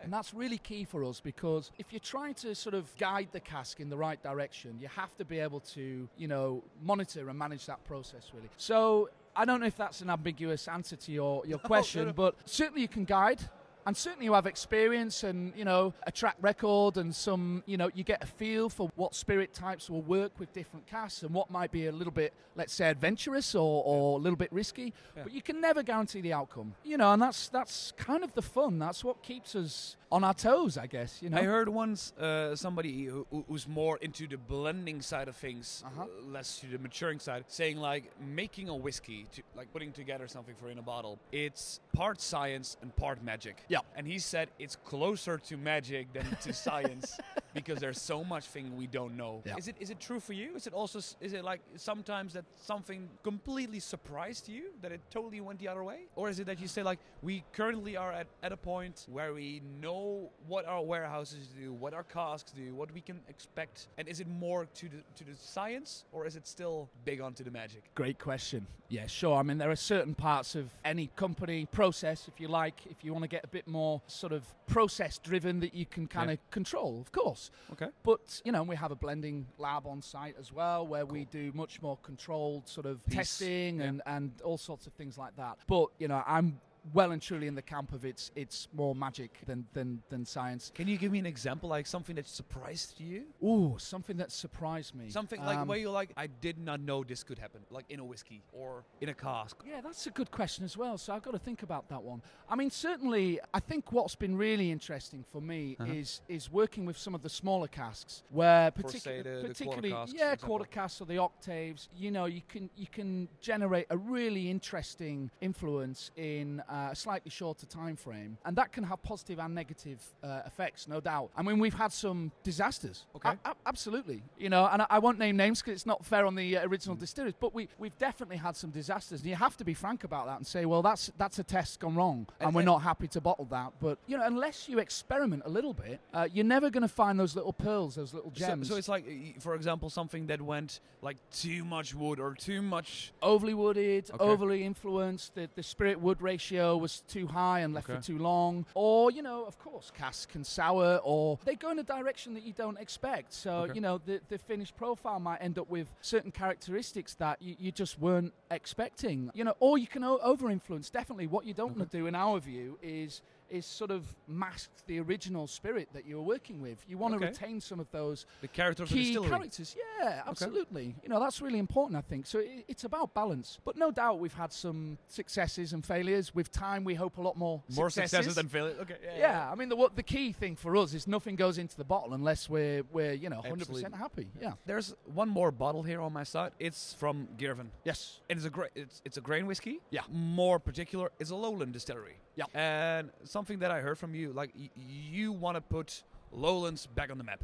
And 0.02 0.12
that's 0.12 0.32
really 0.34 0.58
key 0.58 0.84
for 0.84 1.04
us 1.04 1.20
because 1.20 1.70
if 1.78 1.92
you're 1.92 2.00
trying 2.00 2.34
to 2.34 2.54
sort 2.54 2.74
of 2.74 2.94
guide 2.96 3.28
the 3.32 3.40
cask 3.40 3.80
in 3.80 3.88
the 3.88 3.96
right 3.96 4.22
direction, 4.22 4.78
you 4.80 4.88
have 4.88 5.16
to 5.16 5.24
be 5.24 5.38
able 5.38 5.60
to, 5.60 6.08
you 6.16 6.28
know, 6.28 6.62
monitor 6.82 7.28
and 7.28 7.38
manage 7.38 7.66
that 7.66 7.84
process 7.84 8.30
really. 8.34 8.48
So 8.56 9.10
I 9.34 9.44
don't 9.44 9.60
know 9.60 9.66
if 9.66 9.76
that's 9.76 10.00
an 10.00 10.10
ambiguous 10.10 10.68
answer 10.68 10.96
to 10.96 11.12
your, 11.12 11.44
your 11.46 11.58
question, 11.58 12.06
no. 12.06 12.12
but 12.12 12.36
certainly 12.44 12.82
you 12.82 12.88
can 12.88 13.04
guide 13.04 13.40
and 13.86 13.96
certainly 13.96 14.24
you 14.26 14.32
have 14.34 14.46
experience 14.46 15.22
and 15.22 15.52
you 15.56 15.64
know 15.64 15.94
a 16.06 16.12
track 16.12 16.36
record 16.40 16.96
and 16.96 17.14
some 17.14 17.62
you 17.66 17.76
know 17.76 17.90
you 17.94 18.04
get 18.04 18.22
a 18.22 18.26
feel 18.26 18.68
for 18.68 18.90
what 18.96 19.14
spirit 19.14 19.54
types 19.54 19.88
will 19.88 20.02
work 20.02 20.32
with 20.38 20.52
different 20.52 20.86
casks 20.86 21.22
and 21.22 21.32
what 21.32 21.50
might 21.50 21.70
be 21.70 21.86
a 21.86 21.92
little 21.92 22.12
bit 22.12 22.32
let's 22.56 22.72
say 22.74 22.88
adventurous 22.90 23.54
or, 23.54 23.82
or 23.84 24.18
a 24.18 24.22
little 24.22 24.36
bit 24.36 24.52
risky 24.52 24.92
Yeah. 25.16 25.22
but 25.24 25.32
you 25.32 25.42
can 25.42 25.60
never 25.60 25.82
guarantee 25.82 26.20
the 26.20 26.32
outcome 26.32 26.74
you 26.84 26.96
know 26.96 27.12
and 27.12 27.22
that's 27.22 27.48
that's 27.48 27.92
kind 27.96 28.22
of 28.24 28.32
the 28.34 28.42
fun 28.42 28.78
that's 28.78 29.04
what 29.04 29.22
keeps 29.22 29.54
us 29.54 29.96
on 30.10 30.22
our 30.24 30.34
toes 30.34 30.76
i 30.78 30.86
guess 30.86 31.20
you 31.22 31.30
know 31.30 31.36
I 31.38 31.42
heard 31.42 31.68
once 31.68 32.12
uh, 32.18 32.54
somebody 32.56 33.04
who, 33.06 33.26
who- 33.30 33.44
who's 33.48 33.66
more 33.68 33.98
into 33.98 34.26
the 34.26 34.36
blending 34.38 35.02
side 35.02 35.28
of 35.28 35.36
things, 35.36 35.84
Uh-huh. 35.86 36.02
uh, 36.02 36.06
less 36.36 36.58
to 36.60 36.66
the 36.66 36.78
maturing 36.78 37.18
side, 37.20 37.44
saying 37.48 37.76
like 37.76 38.04
making 38.20 38.68
a 38.68 38.74
whiskey, 38.76 39.26
to, 39.34 39.42
like 39.56 39.72
putting 39.72 39.92
together 39.92 40.26
something 40.28 40.54
for 40.60 40.70
in 40.70 40.78
a 40.78 40.82
bottle, 40.82 41.18
it's 41.32 41.80
part 41.92 42.20
science 42.20 42.76
and 42.82 42.94
part 42.96 43.22
magic. 43.22 43.56
Yeah. 43.68 43.75
And 43.96 44.06
he 44.06 44.18
said 44.18 44.48
it's 44.58 44.76
closer 44.76 45.38
to 45.38 45.56
magic 45.56 46.12
than 46.12 46.24
to 46.42 46.52
science 46.66 47.18
because 47.56 47.80
there's 47.80 48.00
so 48.00 48.22
much 48.22 48.44
thing 48.44 48.76
we 48.76 48.86
don't 48.86 49.16
know. 49.16 49.42
Yeah. 49.44 49.56
Is 49.56 49.66
it 49.68 49.76
is 49.80 49.90
it 49.90 49.98
true 49.98 50.20
for 50.20 50.32
you? 50.34 50.54
Is 50.54 50.66
it 50.66 50.72
also 50.74 50.98
is 51.20 51.32
it 51.32 51.42
like 51.44 51.60
sometimes 51.76 52.32
that 52.34 52.44
something 52.54 53.08
completely 53.24 53.80
surprised 53.80 54.48
you 54.48 54.64
that 54.82 54.92
it 54.92 55.00
totally 55.10 55.40
went 55.40 55.58
the 55.58 55.68
other 55.68 55.82
way, 55.82 56.00
or 56.14 56.28
is 56.28 56.38
it 56.38 56.46
that 56.46 56.60
you 56.60 56.68
say 56.68 56.82
like 56.82 56.98
we 57.22 57.42
currently 57.52 57.96
are 57.96 58.12
at, 58.12 58.26
at 58.42 58.52
a 58.52 58.56
point 58.56 59.06
where 59.10 59.32
we 59.34 59.62
know 59.80 60.30
what 60.46 60.66
our 60.66 60.82
warehouses 60.82 61.48
do, 61.58 61.72
what 61.72 61.94
our 61.94 62.04
casks 62.04 62.52
do, 62.52 62.74
what 62.74 62.92
we 62.92 63.00
can 63.00 63.20
expect, 63.28 63.88
and 63.98 64.06
is 64.08 64.20
it 64.20 64.28
more 64.28 64.66
to 64.74 64.88
the 64.88 65.02
to 65.16 65.24
the 65.24 65.34
science 65.34 66.04
or 66.12 66.26
is 66.26 66.36
it 66.36 66.46
still 66.46 66.88
big 67.04 67.20
onto 67.20 67.42
the 67.42 67.50
magic? 67.50 67.82
Great 67.94 68.18
question. 68.18 68.66
Yeah, 68.88 69.08
sure. 69.08 69.36
I 69.36 69.42
mean, 69.42 69.58
there 69.58 69.70
are 69.70 69.74
certain 69.76 70.14
parts 70.14 70.54
of 70.54 70.70
any 70.84 71.08
company 71.16 71.66
process, 71.72 72.28
if 72.28 72.38
you 72.40 72.46
like, 72.46 72.86
if 72.88 73.02
you 73.02 73.12
want 73.12 73.24
to 73.24 73.28
get 73.28 73.42
a 73.42 73.48
bit 73.48 73.66
more 73.66 74.00
sort 74.06 74.32
of 74.32 74.44
process 74.68 75.18
driven 75.18 75.58
that 75.60 75.74
you 75.74 75.86
can 75.86 76.06
kind 76.06 76.28
Yeah. 76.30 76.34
of 76.34 76.50
control, 76.52 77.00
of 77.00 77.10
course. 77.10 77.45
Okay. 77.72 77.88
But, 78.02 78.40
you 78.44 78.52
know, 78.52 78.62
we 78.62 78.76
have 78.76 78.90
a 78.90 78.96
blending 78.96 79.46
lab 79.58 79.86
on 79.86 80.02
site 80.02 80.36
as 80.38 80.52
well 80.52 80.86
where 80.86 81.06
we 81.06 81.24
do 81.26 81.52
much 81.54 81.82
more 81.82 81.98
controlled 82.02 82.68
sort 82.68 82.86
of 82.86 83.04
Piece, 83.06 83.16
testing 83.16 83.78
yeah. 83.78 83.86
and, 83.86 84.02
and 84.06 84.32
all 84.42 84.58
sorts 84.58 84.86
of 84.86 84.92
things 84.94 85.18
like 85.18 85.36
that. 85.36 85.58
But, 85.66 85.88
you 85.98 86.08
know, 86.08 86.22
I'm 86.26 86.60
well 86.92 87.12
and 87.12 87.20
truly 87.20 87.46
in 87.46 87.54
the 87.54 87.62
camp 87.62 87.92
of 87.92 88.04
it's 88.04 88.30
it's 88.36 88.68
more 88.72 88.94
magic 88.94 89.32
than 89.46 89.66
than, 89.72 90.02
than 90.08 90.24
science. 90.24 90.70
Can 90.74 90.88
you 90.88 90.96
give 90.98 91.12
me 91.12 91.18
an 91.18 91.26
example, 91.26 91.68
like 91.68 91.86
something 91.86 92.16
that 92.16 92.26
surprised 92.28 93.00
you? 93.00 93.24
Ooh, 93.42 93.76
something 93.78 94.16
that 94.18 94.30
surprised 94.32 94.94
me. 94.94 95.10
Something 95.10 95.40
like 95.44 95.58
Um, 95.58 95.68
where 95.68 95.78
you're 95.78 95.90
like, 95.90 96.12
I 96.16 96.26
did 96.26 96.58
not 96.58 96.80
know 96.80 97.02
this 97.04 97.22
could 97.24 97.38
happen, 97.38 97.62
like 97.70 97.84
in 97.88 98.00
a 98.00 98.04
whiskey 98.04 98.42
or 98.52 98.84
in 99.00 99.08
a 99.08 99.14
cask. 99.14 99.56
Yeah, 99.66 99.80
that's 99.80 100.06
a 100.06 100.10
good 100.10 100.30
question 100.30 100.64
as 100.64 100.76
well. 100.76 100.98
So 100.98 101.12
I've 101.14 101.22
got 101.22 101.32
to 101.32 101.38
think 101.38 101.62
about 101.62 101.88
that 101.88 102.02
one. 102.02 102.22
I 102.48 102.56
mean, 102.56 102.70
certainly, 102.70 103.40
I 103.52 103.60
think 103.60 103.92
what's 103.92 104.14
been 104.14 104.36
really 104.36 104.70
interesting 104.70 105.24
for 105.32 105.40
me 105.40 105.76
Uh-huh. 105.80 105.92
is 105.92 106.20
is 106.28 106.50
working 106.50 106.86
with 106.86 106.96
some 106.98 107.14
of 107.14 107.22
the 107.22 107.28
smaller 107.30 107.68
casks, 107.68 108.22
where 108.30 108.70
For, 108.70 108.88
say, 108.90 109.22
the- 109.22 109.22
the 109.22 109.30
quarter 109.32 109.48
particularly, 109.48 109.90
casks, 109.90 110.14
yeah, 110.14 110.36
quarter 110.36 110.64
casks 110.66 111.00
or 111.00 111.06
the 111.06 111.18
octaves. 111.18 111.88
You 111.96 112.10
know, 112.10 112.26
you 112.26 112.42
can 112.48 112.70
you 112.76 112.86
can 112.86 113.28
generate 113.40 113.86
a 113.90 113.96
really 113.96 114.50
interesting 114.50 115.30
influence 115.40 116.10
in 116.16 116.62
uh, 116.76 116.88
a 116.92 116.94
slightly 116.94 117.30
shorter 117.30 117.66
time 117.66 117.96
frame, 117.96 118.32
and 118.44 118.52
that 118.56 118.68
can 118.72 118.84
have 118.84 118.98
positive 119.02 119.38
and 119.44 119.54
negative 119.54 120.00
uh, 120.22 120.42
effects, 120.50 120.80
no 120.88 121.00
doubt. 121.00 121.28
I 121.38 121.42
mean, 121.46 121.58
we've 121.58 121.78
had 121.84 121.92
some 121.92 122.32
disasters. 122.42 122.98
Okay. 123.16 123.30
A- 123.44 123.50
a- 123.50 123.56
absolutely. 123.72 124.22
You 124.38 124.50
know, 124.54 124.64
and 124.72 124.82
I, 124.82 124.86
I 124.96 124.98
won't 124.98 125.18
name 125.18 125.36
names 125.36 125.60
because 125.60 125.74
it's 125.78 125.86
not 125.86 126.04
fair 126.04 126.24
on 126.26 126.34
the 126.34 126.48
uh, 126.58 126.60
Mm. 126.66 126.70
original 126.70 126.96
distillers, 126.96 127.34
but 127.44 127.50
we 127.54 127.62
we've 127.82 127.96
definitely 128.08 128.38
had 128.46 128.54
some 128.56 128.70
disasters, 128.70 129.20
and 129.20 129.30
you 129.30 129.36
have 129.46 129.56
to 129.56 129.64
be 129.64 129.74
frank 129.74 130.00
about 130.04 130.24
that 130.26 130.36
and 130.40 130.46
say, 130.46 130.62
well, 130.66 130.82
that's 130.82 131.04
that's 131.22 131.38
a 131.38 131.44
test 131.56 131.80
gone 131.80 131.94
wrong, 132.00 132.18
and, 132.40 132.46
And- 132.48 132.54
we're 132.54 132.60
and- 132.62 132.66
not 132.74 132.82
happy 132.90 133.08
to 133.16 133.20
bottle 133.28 133.46
that. 133.58 133.70
But 133.86 133.94
you 134.10 134.16
know, 134.18 134.24
unless 134.32 134.68
you 134.70 134.76
experiment 134.78 135.42
a 135.46 135.52
little 135.58 135.74
bit, 135.84 135.96
uh, 136.12 136.28
you're 136.34 136.50
never 136.56 136.68
going 136.74 136.86
to 136.90 136.94
find 137.02 137.14
those 137.22 137.34
little 137.38 137.52
pearls, 137.66 137.90
those 138.00 138.12
little 138.18 138.32
gems. 138.42 138.68
so 138.68 138.74
it's 138.80 138.88
like, 138.96 139.04
for 139.40 139.54
example, 139.54 139.88
something 139.90 140.26
that 140.30 140.40
went 140.54 140.80
like 141.08 141.16
too 141.44 141.60
much 141.64 141.88
wood 141.94 142.18
or 142.24 142.30
too 142.34 142.60
much. 142.62 143.12
overly 143.22 143.54
wooded, 143.54 144.02
Okay. 144.14 144.24
overly 144.32 144.60
influenced. 144.70 145.34
The, 145.36 145.44
the 145.54 145.62
spirit 145.62 145.96
wood 146.06 146.20
ratio 146.30 146.65
was 146.74 147.00
too 147.06 147.26
high 147.26 147.60
and 147.60 147.74
left 147.74 147.90
Okay. 147.90 147.98
for 148.00 148.02
too 148.06 148.18
long. 148.18 148.64
Or, 148.74 149.10
you 149.10 149.20
know, 149.20 149.44
of 149.44 149.58
course, 149.58 149.92
casks 149.94 150.24
can 150.24 150.42
sour 150.42 151.00
or 151.04 151.38
they 151.44 151.54
go 151.54 151.70
in 151.70 151.78
a 151.78 151.82
direction 151.82 152.32
that 152.32 152.44
you 152.44 152.54
don't 152.54 152.78
expect. 152.78 153.34
So, 153.34 153.50
Okay. 153.64 153.74
you 153.74 153.82
know, 153.82 153.98
the, 154.06 154.20
the 154.28 154.38
finished 154.38 154.74
profile 154.76 155.20
might 155.20 155.42
end 155.42 155.58
up 155.58 155.68
with 155.68 155.88
certain 156.00 156.30
characteristics 156.30 157.12
that 157.16 157.42
you, 157.42 157.56
you 157.58 157.72
just 157.72 157.98
weren't 158.00 158.32
expecting. 158.50 159.30
You 159.34 159.44
know, 159.44 159.54
or 159.60 159.76
you 159.76 159.86
can 159.86 160.02
o- 160.02 160.18
over 160.22 160.50
influence. 160.50 160.88
Definitely, 160.88 161.26
what 161.26 161.44
you 161.44 161.52
don't 161.52 161.76
want 161.76 161.90
to 161.90 161.96
do, 161.98 162.06
in 162.06 162.14
our 162.14 162.40
view, 162.40 162.78
is 162.82 163.20
is 163.50 163.66
sort 163.66 163.90
of 163.90 164.04
mask 164.26 164.70
the 164.86 164.98
original 165.00 165.46
spirit 165.46 165.88
that 165.92 166.04
you 166.06 166.16
were 166.16 166.22
working 166.22 166.60
with. 166.60 166.84
You 166.88 166.98
want 166.98 167.14
Okay. 167.14 167.26
to 167.26 167.30
retain 167.30 167.60
some 167.60 167.80
of 167.80 167.90
those 167.90 168.26
The 168.40 168.48
character 168.48 168.82
of 168.82 168.88
the 168.88 168.94
key 168.94 169.04
distillery. 169.04 169.30
characters. 169.30 169.76
Yeah, 170.00 170.22
absolutely. 170.26 170.94
You 171.02 171.08
know, 171.08 171.20
that's 171.20 171.40
really 171.40 171.58
important, 171.58 171.96
I 171.96 172.00
think. 172.02 172.26
So 172.26 172.38
it, 172.40 172.64
it's 172.68 172.84
about 172.84 173.14
balance. 173.14 173.58
But 173.64 173.76
no 173.76 173.90
doubt 173.90 174.18
we've 174.20 174.34
had 174.34 174.52
some 174.52 174.98
successes 175.08 175.72
and 175.72 175.84
failures. 175.84 176.34
With 176.34 176.50
time, 176.50 176.84
we 176.84 176.94
hope 176.94 177.18
a 177.18 177.22
lot 177.22 177.36
more 177.36 177.62
More 177.74 177.90
successes. 177.90 178.10
successes 178.10 178.34
than 178.36 178.48
failures. 178.48 178.78
Okay. 178.80 178.96
Yeah. 179.04 179.18
yeah, 179.18 179.50
I 179.50 179.54
mean, 179.54 179.68
the, 179.68 179.76
what 179.76 179.96
the 179.96 180.02
key 180.02 180.32
thing 180.32 180.56
for 180.56 180.76
us 180.76 180.94
is 180.94 181.06
nothing 181.06 181.36
goes 181.36 181.58
into 181.58 181.76
the 181.76 181.84
bottle 181.84 182.14
unless 182.14 182.48
we're, 182.50 182.82
we're 182.92 183.12
you 183.12 183.28
know, 183.30 183.40
100% 183.42 183.52
Absolutely. 183.60 183.98
happy. 183.98 184.28
Yeah. 184.40 184.52
There's 184.66 184.94
one 185.14 185.28
more 185.28 185.50
bottle 185.50 185.82
here 185.82 186.00
on 186.00 186.12
my 186.12 186.24
side. 186.24 186.52
It's 186.58 186.94
from 186.94 187.28
Girvan. 187.38 187.70
Yes. 187.84 188.20
It 188.28 188.36
is 188.36 188.44
a 188.44 188.50
great. 188.50 188.70
It's 188.74 189.00
it's 189.04 189.16
a 189.16 189.20
grain 189.20 189.46
whiskey. 189.46 189.80
Yeah. 189.90 190.02
More 190.10 190.58
particular, 190.58 191.10
it's 191.18 191.30
a 191.30 191.36
lowland 191.36 191.72
distillery. 191.72 192.16
Yeah. 192.36 192.44
And 192.54 193.10
something 193.24 193.58
that 193.60 193.70
I 193.70 193.80
heard 193.80 193.98
from 193.98 194.14
you, 194.14 194.32
like 194.32 194.52
y- 194.58 194.70
you 194.76 195.32
want 195.32 195.56
to 195.56 195.60
put 195.60 196.02
lowlands 196.32 196.86
back 196.86 197.10
on 197.10 197.18
the 197.18 197.24
map. 197.24 197.40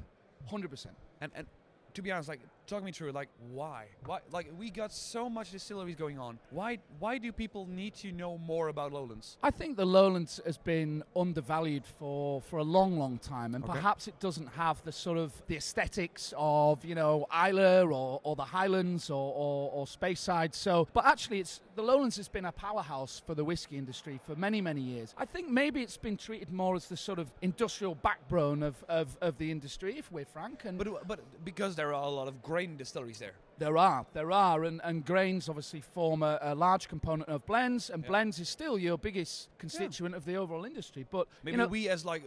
100%. 0.51 0.87
And 1.21 1.33
and 1.35 1.47
to 1.95 2.03
be 2.03 2.11
honest, 2.13 2.29
like 2.29 2.41
talk 2.67 2.83
me 2.85 2.93
through, 2.93 3.13
like 3.13 3.29
why? 3.51 3.87
Why? 4.07 4.19
Like 4.31 4.51
we 4.59 4.71
got 4.71 4.93
so 4.93 5.29
much 5.29 5.51
distilleries 5.53 5.97
going 5.97 6.19
on. 6.19 6.39
Why? 6.51 6.79
Why 6.99 7.19
do 7.19 7.33
people 7.33 7.67
need 7.67 7.95
to 7.97 8.13
know 8.13 8.39
more 8.39 8.69
about 8.69 8.93
lowlands? 8.93 9.37
I 9.43 9.51
think 9.51 9.77
the 9.77 9.85
lowlands 9.87 10.41
has 10.47 10.57
been 10.59 11.03
undervalued 11.17 11.85
for, 11.99 12.41
for 12.43 12.59
a 12.59 12.63
long, 12.65 12.99
long 12.99 13.19
time, 13.19 13.55
and 13.55 13.65
Okay. 13.65 13.73
perhaps 13.75 14.09
it 14.09 14.19
doesn't 14.21 14.49
have 14.49 14.83
the 14.85 14.93
sort 14.93 15.19
of 15.19 15.33
the 15.47 15.57
aesthetics 15.57 16.33
of 16.37 16.85
you 16.85 16.95
know 16.95 17.27
Islay 17.33 17.83
or, 17.83 18.21
or 18.23 18.37
the 18.37 18.45
Highlands 18.45 19.11
or, 19.11 19.33
or, 19.35 19.71
or 19.73 19.87
Speyside. 19.87 20.55
So, 20.55 20.89
but 20.93 21.05
actually, 21.07 21.41
it's 21.41 21.61
the 21.75 21.83
lowlands 21.83 22.17
has 22.17 22.29
been 22.29 22.45
a 22.45 22.53
powerhouse 22.53 23.23
for 23.27 23.35
the 23.35 23.45
whiskey 23.45 23.79
industry 23.79 24.21
for 24.27 24.37
many, 24.37 24.61
many 24.61 24.81
years. 24.81 25.15
I 25.17 25.25
think 25.25 25.49
maybe 25.49 25.83
it's 25.83 25.97
been 25.97 26.17
treated 26.17 26.53
more 26.53 26.75
as 26.77 26.87
the 26.89 26.97
sort 26.97 27.19
of 27.19 27.31
industrial 27.41 27.95
backbone 27.95 28.63
of, 28.63 28.85
of, 28.89 29.17
of 29.21 29.39
the 29.39 29.51
industry, 29.51 29.97
if 29.99 30.11
we're 30.13 30.25
frank. 30.27 30.65
And 30.65 30.77
But 30.79 31.07
but 31.09 31.21
because 31.45 31.75
there 31.77 31.95
are 31.95 32.05
a 32.05 32.09
lot 32.11 32.29
of 32.29 32.43
grain 32.53 32.77
distilleries 32.77 33.19
there. 33.19 33.33
there 33.59 33.79
are, 33.79 34.05
there 34.13 34.31
are, 34.31 34.65
and, 34.65 34.81
and 34.85 35.07
grains 35.07 35.49
obviously 35.49 35.81
form 35.81 36.23
a, 36.23 36.39
a 36.43 36.55
large 36.55 36.87
component 36.87 37.29
of 37.31 37.41
blends, 37.47 37.89
and 37.91 38.03
Yeah. 38.03 38.09
blends 38.11 38.39
is 38.39 38.49
still 38.49 38.77
your 38.79 38.99
biggest 38.99 39.49
constituent 39.59 40.15
of 40.15 40.25
the 40.25 40.37
overall 40.37 40.65
industry. 40.67 41.07
But 41.11 41.29
Maybe 41.45 41.53
you 41.53 41.59
know, 41.59 41.67
we 41.67 41.89
as 41.89 42.05
like 42.05 42.23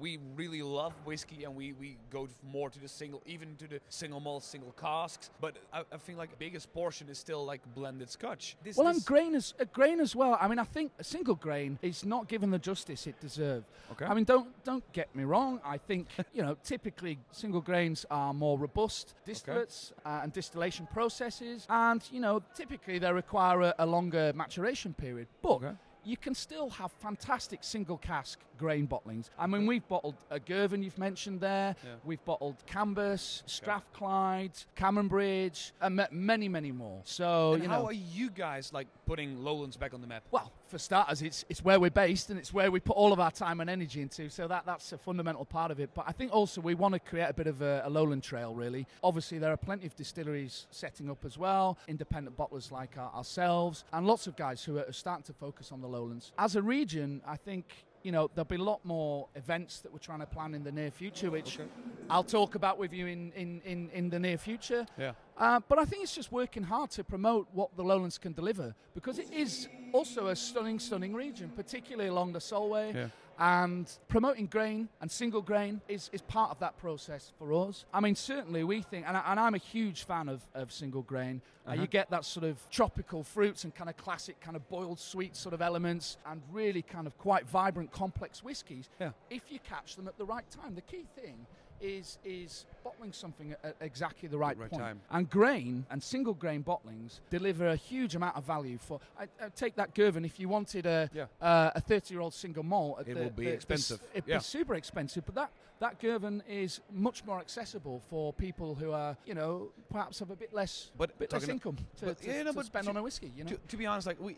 we 0.00 0.18
really 0.36 0.62
love 0.62 0.92
whiskey 1.04 1.44
and 1.44 1.54
we, 1.54 1.72
we 1.72 1.96
go 2.10 2.28
more 2.42 2.70
to 2.70 2.78
the 2.78 2.88
single 2.88 3.22
even 3.26 3.56
to 3.56 3.66
the 3.66 3.80
single 3.88 4.20
malt 4.20 4.44
single 4.44 4.72
casks 4.80 5.30
but 5.40 5.56
I, 5.72 5.80
I 5.92 5.96
think 5.96 6.18
like 6.18 6.38
biggest 6.38 6.72
portion 6.72 7.08
is 7.08 7.18
still 7.18 7.44
like 7.44 7.60
blended 7.74 8.10
scotch 8.10 8.56
this, 8.64 8.76
well, 8.76 8.86
this 8.86 8.98
and 8.98 9.06
grain 9.06 9.34
as 9.34 9.54
a 9.58 9.64
grain 9.64 10.00
as 10.00 10.14
well. 10.14 10.36
I 10.40 10.48
mean, 10.48 10.58
I 10.58 10.64
think 10.64 10.92
a 10.98 11.04
single 11.04 11.34
grain 11.34 11.78
is 11.82 12.04
not 12.04 12.28
given 12.28 12.50
the 12.50 12.58
justice 12.58 13.06
it 13.06 13.20
deserves. 13.20 13.66
okay 13.92 14.04
I 14.04 14.14
mean, 14.14 14.24
don't 14.24 14.48
don't 14.64 14.84
get 14.92 15.14
me 15.14 15.24
wrong. 15.24 15.60
I 15.64 15.78
think 15.78 16.08
you 16.32 16.42
know 16.42 16.56
typically 16.64 17.18
single 17.32 17.60
grains 17.60 18.06
are 18.10 18.32
more 18.34 18.58
robust 18.58 19.14
distillates 19.26 19.92
uh, 20.04 20.20
and 20.22 20.32
distillation 20.32 20.86
processes, 20.92 21.66
and 21.68 22.02
you 22.10 22.20
know 22.20 22.42
typically 22.54 22.98
they 22.98 23.12
require 23.12 23.62
a, 23.62 23.74
a 23.78 23.86
longer 23.86 24.32
maturation 24.34 24.94
period. 24.94 25.28
But 25.42 25.48
Okay. 25.58 25.72
You 26.04 26.16
can 26.16 26.34
still 26.34 26.70
have 26.70 26.92
fantastic 26.92 27.60
single 27.62 27.98
cask 27.98 28.38
grain 28.58 28.86
bottlings. 28.86 29.30
I 29.38 29.46
mean, 29.46 29.66
we've 29.66 29.86
bottled 29.88 30.16
uh, 30.30 30.36
a 30.36 30.40
Girvan 30.40 30.82
you've 30.82 30.98
mentioned 30.98 31.40
there. 31.40 31.76
Yeah. 31.84 31.90
We've 32.04 32.24
bottled 32.24 32.56
Cambus, 32.66 33.42
Strathclyde, 33.46 34.52
Cameron 34.74 35.08
Bridge, 35.08 35.72
and 35.80 36.00
many, 36.10 36.48
many 36.48 36.72
more. 36.72 37.00
So 37.04 37.54
and 37.54 37.62
you 37.62 37.68
how 37.68 37.80
know. 37.80 37.86
are 37.86 37.92
you 37.92 38.30
guys 38.30 38.72
like 38.72 38.88
putting 39.06 39.42
lowlands 39.42 39.76
back 39.76 39.94
on 39.94 40.00
the 40.00 40.06
map 40.06 40.24
Well, 40.30 40.52
for 40.68 40.78
starters, 40.78 41.22
it's 41.22 41.44
it's 41.48 41.64
where 41.64 41.80
we're 41.80 41.90
based 41.90 42.30
and 42.30 42.38
it's 42.38 42.52
where 42.52 42.70
we 42.70 42.80
put 42.80 42.96
all 42.96 43.12
of 43.12 43.20
our 43.20 43.30
time 43.30 43.60
and 43.60 43.68
energy 43.70 44.00
into. 44.02 44.28
So 44.30 44.46
that 44.48 44.64
that's 44.66 44.92
a 44.92 44.98
fundamental 44.98 45.44
part 45.44 45.70
of 45.70 45.80
it. 45.80 45.90
But 45.94 46.04
I 46.06 46.12
think 46.12 46.32
also 46.32 46.60
we 46.60 46.74
want 46.74 46.94
to 46.94 47.00
create 47.00 47.28
a 47.28 47.34
bit 47.34 47.46
of 47.46 47.62
a, 47.62 47.82
a 47.84 47.90
lowland 47.90 48.22
trail. 48.22 48.54
Really, 48.54 48.86
obviously 49.02 49.38
there 49.38 49.52
are 49.52 49.56
plenty 49.56 49.86
of 49.86 49.96
distilleries 49.96 50.66
setting 50.70 51.10
up 51.10 51.24
as 51.24 51.36
well, 51.38 51.78
independent 51.88 52.36
bottlers 52.36 52.70
like 52.70 52.96
our, 52.98 53.12
ourselves, 53.14 53.84
and 53.92 54.06
lots 54.06 54.26
of 54.26 54.36
guys 54.36 54.62
who 54.64 54.78
are 54.78 54.92
starting 54.92 55.24
to 55.24 55.32
focus 55.32 55.72
on 55.72 55.80
the 55.80 55.88
lowlands. 55.88 56.32
As 56.38 56.56
a 56.56 56.62
region, 56.62 57.20
I 57.26 57.36
think. 57.36 57.64
You 58.04 58.12
know, 58.12 58.30
there'll 58.32 58.44
be 58.46 58.54
a 58.54 58.62
lot 58.62 58.84
more 58.84 59.26
events 59.34 59.80
that 59.80 59.92
we're 59.92 59.98
trying 59.98 60.20
to 60.20 60.26
plan 60.26 60.54
in 60.54 60.62
the 60.62 60.70
near 60.70 60.90
future, 60.92 61.32
which 61.32 61.58
Okay. 61.58 61.68
I'll 62.08 62.22
talk 62.22 62.54
about 62.54 62.78
with 62.78 62.92
you 62.92 63.06
in, 63.08 63.32
in, 63.32 63.60
in, 63.64 63.90
in 63.92 64.08
the 64.08 64.20
near 64.20 64.38
future. 64.38 64.86
yeah 64.96 65.12
Uh, 65.36 65.58
but 65.68 65.80
I 65.80 65.84
think 65.84 66.04
it's 66.04 66.14
just 66.14 66.30
working 66.30 66.62
hard 66.62 66.90
to 66.92 67.02
promote 67.02 67.48
what 67.52 67.76
the 67.76 67.82
lowlands 67.82 68.16
can 68.16 68.32
deliver 68.32 68.76
because 68.94 69.18
it 69.18 69.30
is 69.32 69.68
also 69.92 70.28
a 70.28 70.36
stunning, 70.36 70.78
stunning 70.78 71.14
region, 71.14 71.50
particularly 71.54 72.08
along 72.08 72.32
the 72.32 72.40
Solway. 72.40 72.92
Yeah. 72.94 73.08
And 73.40 73.88
promoting 74.08 74.46
grain 74.46 74.88
and 75.00 75.08
single 75.08 75.40
grain 75.42 75.80
is, 75.86 76.10
is 76.12 76.20
part 76.22 76.50
of 76.50 76.58
that 76.58 76.76
process 76.78 77.32
for 77.38 77.52
us. 77.68 77.84
I 77.94 78.00
mean, 78.00 78.16
certainly 78.16 78.64
we 78.64 78.82
think, 78.82 79.06
and, 79.06 79.16
I, 79.16 79.22
and 79.28 79.38
I'm 79.38 79.54
a 79.54 79.58
huge 79.58 80.02
fan 80.04 80.28
of, 80.28 80.40
of 80.54 80.72
single 80.72 81.02
grain. 81.02 81.40
Uh, 81.64 81.70
Uh-huh. 81.70 81.82
you 81.82 81.86
get 81.86 82.10
that 82.10 82.24
sort 82.24 82.44
of 82.44 82.56
tropical 82.70 83.22
fruits 83.22 83.62
and 83.64 83.72
kind 83.74 83.88
of 83.90 83.96
classic, 83.96 84.40
kind 84.40 84.56
of 84.56 84.68
boiled 84.68 84.98
sweet 84.98 85.36
sort 85.36 85.54
of 85.54 85.60
elements, 85.62 86.16
and 86.26 86.42
really 86.50 86.82
kind 86.82 87.06
of 87.06 87.16
quite 87.18 87.46
vibrant, 87.46 87.92
complex 87.92 88.42
whiskies. 88.42 88.88
Yeah. 88.98 89.10
If 89.30 89.42
you 89.52 89.60
catch 89.60 89.94
them 89.94 90.08
at 90.08 90.16
the 90.18 90.24
right 90.24 90.48
time, 90.50 90.74
the 90.74 90.80
key 90.80 91.04
thing 91.14 91.46
is 91.80 92.18
is 92.24 92.64
bottling 92.84 93.12
something 93.12 93.54
at, 93.64 93.76
exactly 93.80 94.28
the 94.28 94.38
right, 94.38 94.56
Right 94.58 94.70
point. 94.70 94.82
time. 94.82 95.00
And 95.10 95.28
grain 95.28 95.84
and 95.90 96.02
single 96.02 96.34
grain 96.34 96.62
bottlings 96.64 97.20
deliver 97.30 97.68
a 97.68 97.76
huge 97.76 98.14
amount 98.14 98.36
of 98.36 98.44
value 98.44 98.78
for. 98.78 99.00
I, 99.18 99.24
I 99.44 99.48
take 99.54 99.74
that 99.76 99.94
Girvan. 99.94 100.24
If 100.24 100.38
you 100.40 100.48
wanted 100.48 100.86
a 100.86 101.10
Yeah. 101.12 101.26
uh, 101.40 101.70
a 101.74 101.80
30 101.80 102.14
year 102.14 102.20
old 102.20 102.34
single 102.34 102.62
malt, 102.62 103.00
at 103.00 103.08
It 103.08 103.14
the- 103.14 103.20
will 103.20 103.30
be 103.30 103.44
the- 103.44 103.50
the 103.50 103.56
expensive. 103.56 104.00
it'd 104.14 104.28
Yeah. 104.28 104.38
be 104.38 104.44
super 104.44 104.74
expensive, 104.74 105.24
but 105.26 105.34
that. 105.34 105.50
That 105.80 106.00
Girvan 106.00 106.42
is 106.48 106.80
much 106.90 107.24
more 107.24 107.38
accessible 107.38 108.00
for 108.10 108.32
people 108.32 108.74
who 108.74 108.90
are, 108.90 109.16
you 109.24 109.34
know, 109.34 109.68
perhaps 109.92 110.18
have 110.18 110.32
a 110.32 110.34
bit 110.34 110.52
less, 110.52 110.90
But 110.98 111.16
bit 111.20 111.32
less 111.32 111.46
income 111.46 111.76
to, 111.98 112.14
to, 112.16 112.26
yeah, 112.26 112.42
no, 112.42 112.52
to 112.52 112.64
spend 112.64 112.88
on 112.88 112.96
a 112.96 113.02
whiskey. 113.04 113.30
You 113.36 113.44
know, 113.44 113.50
To, 113.50 113.56
to 113.68 113.76
be 113.76 113.86
honest, 113.86 114.08
like 114.08 114.18
we 114.20 114.34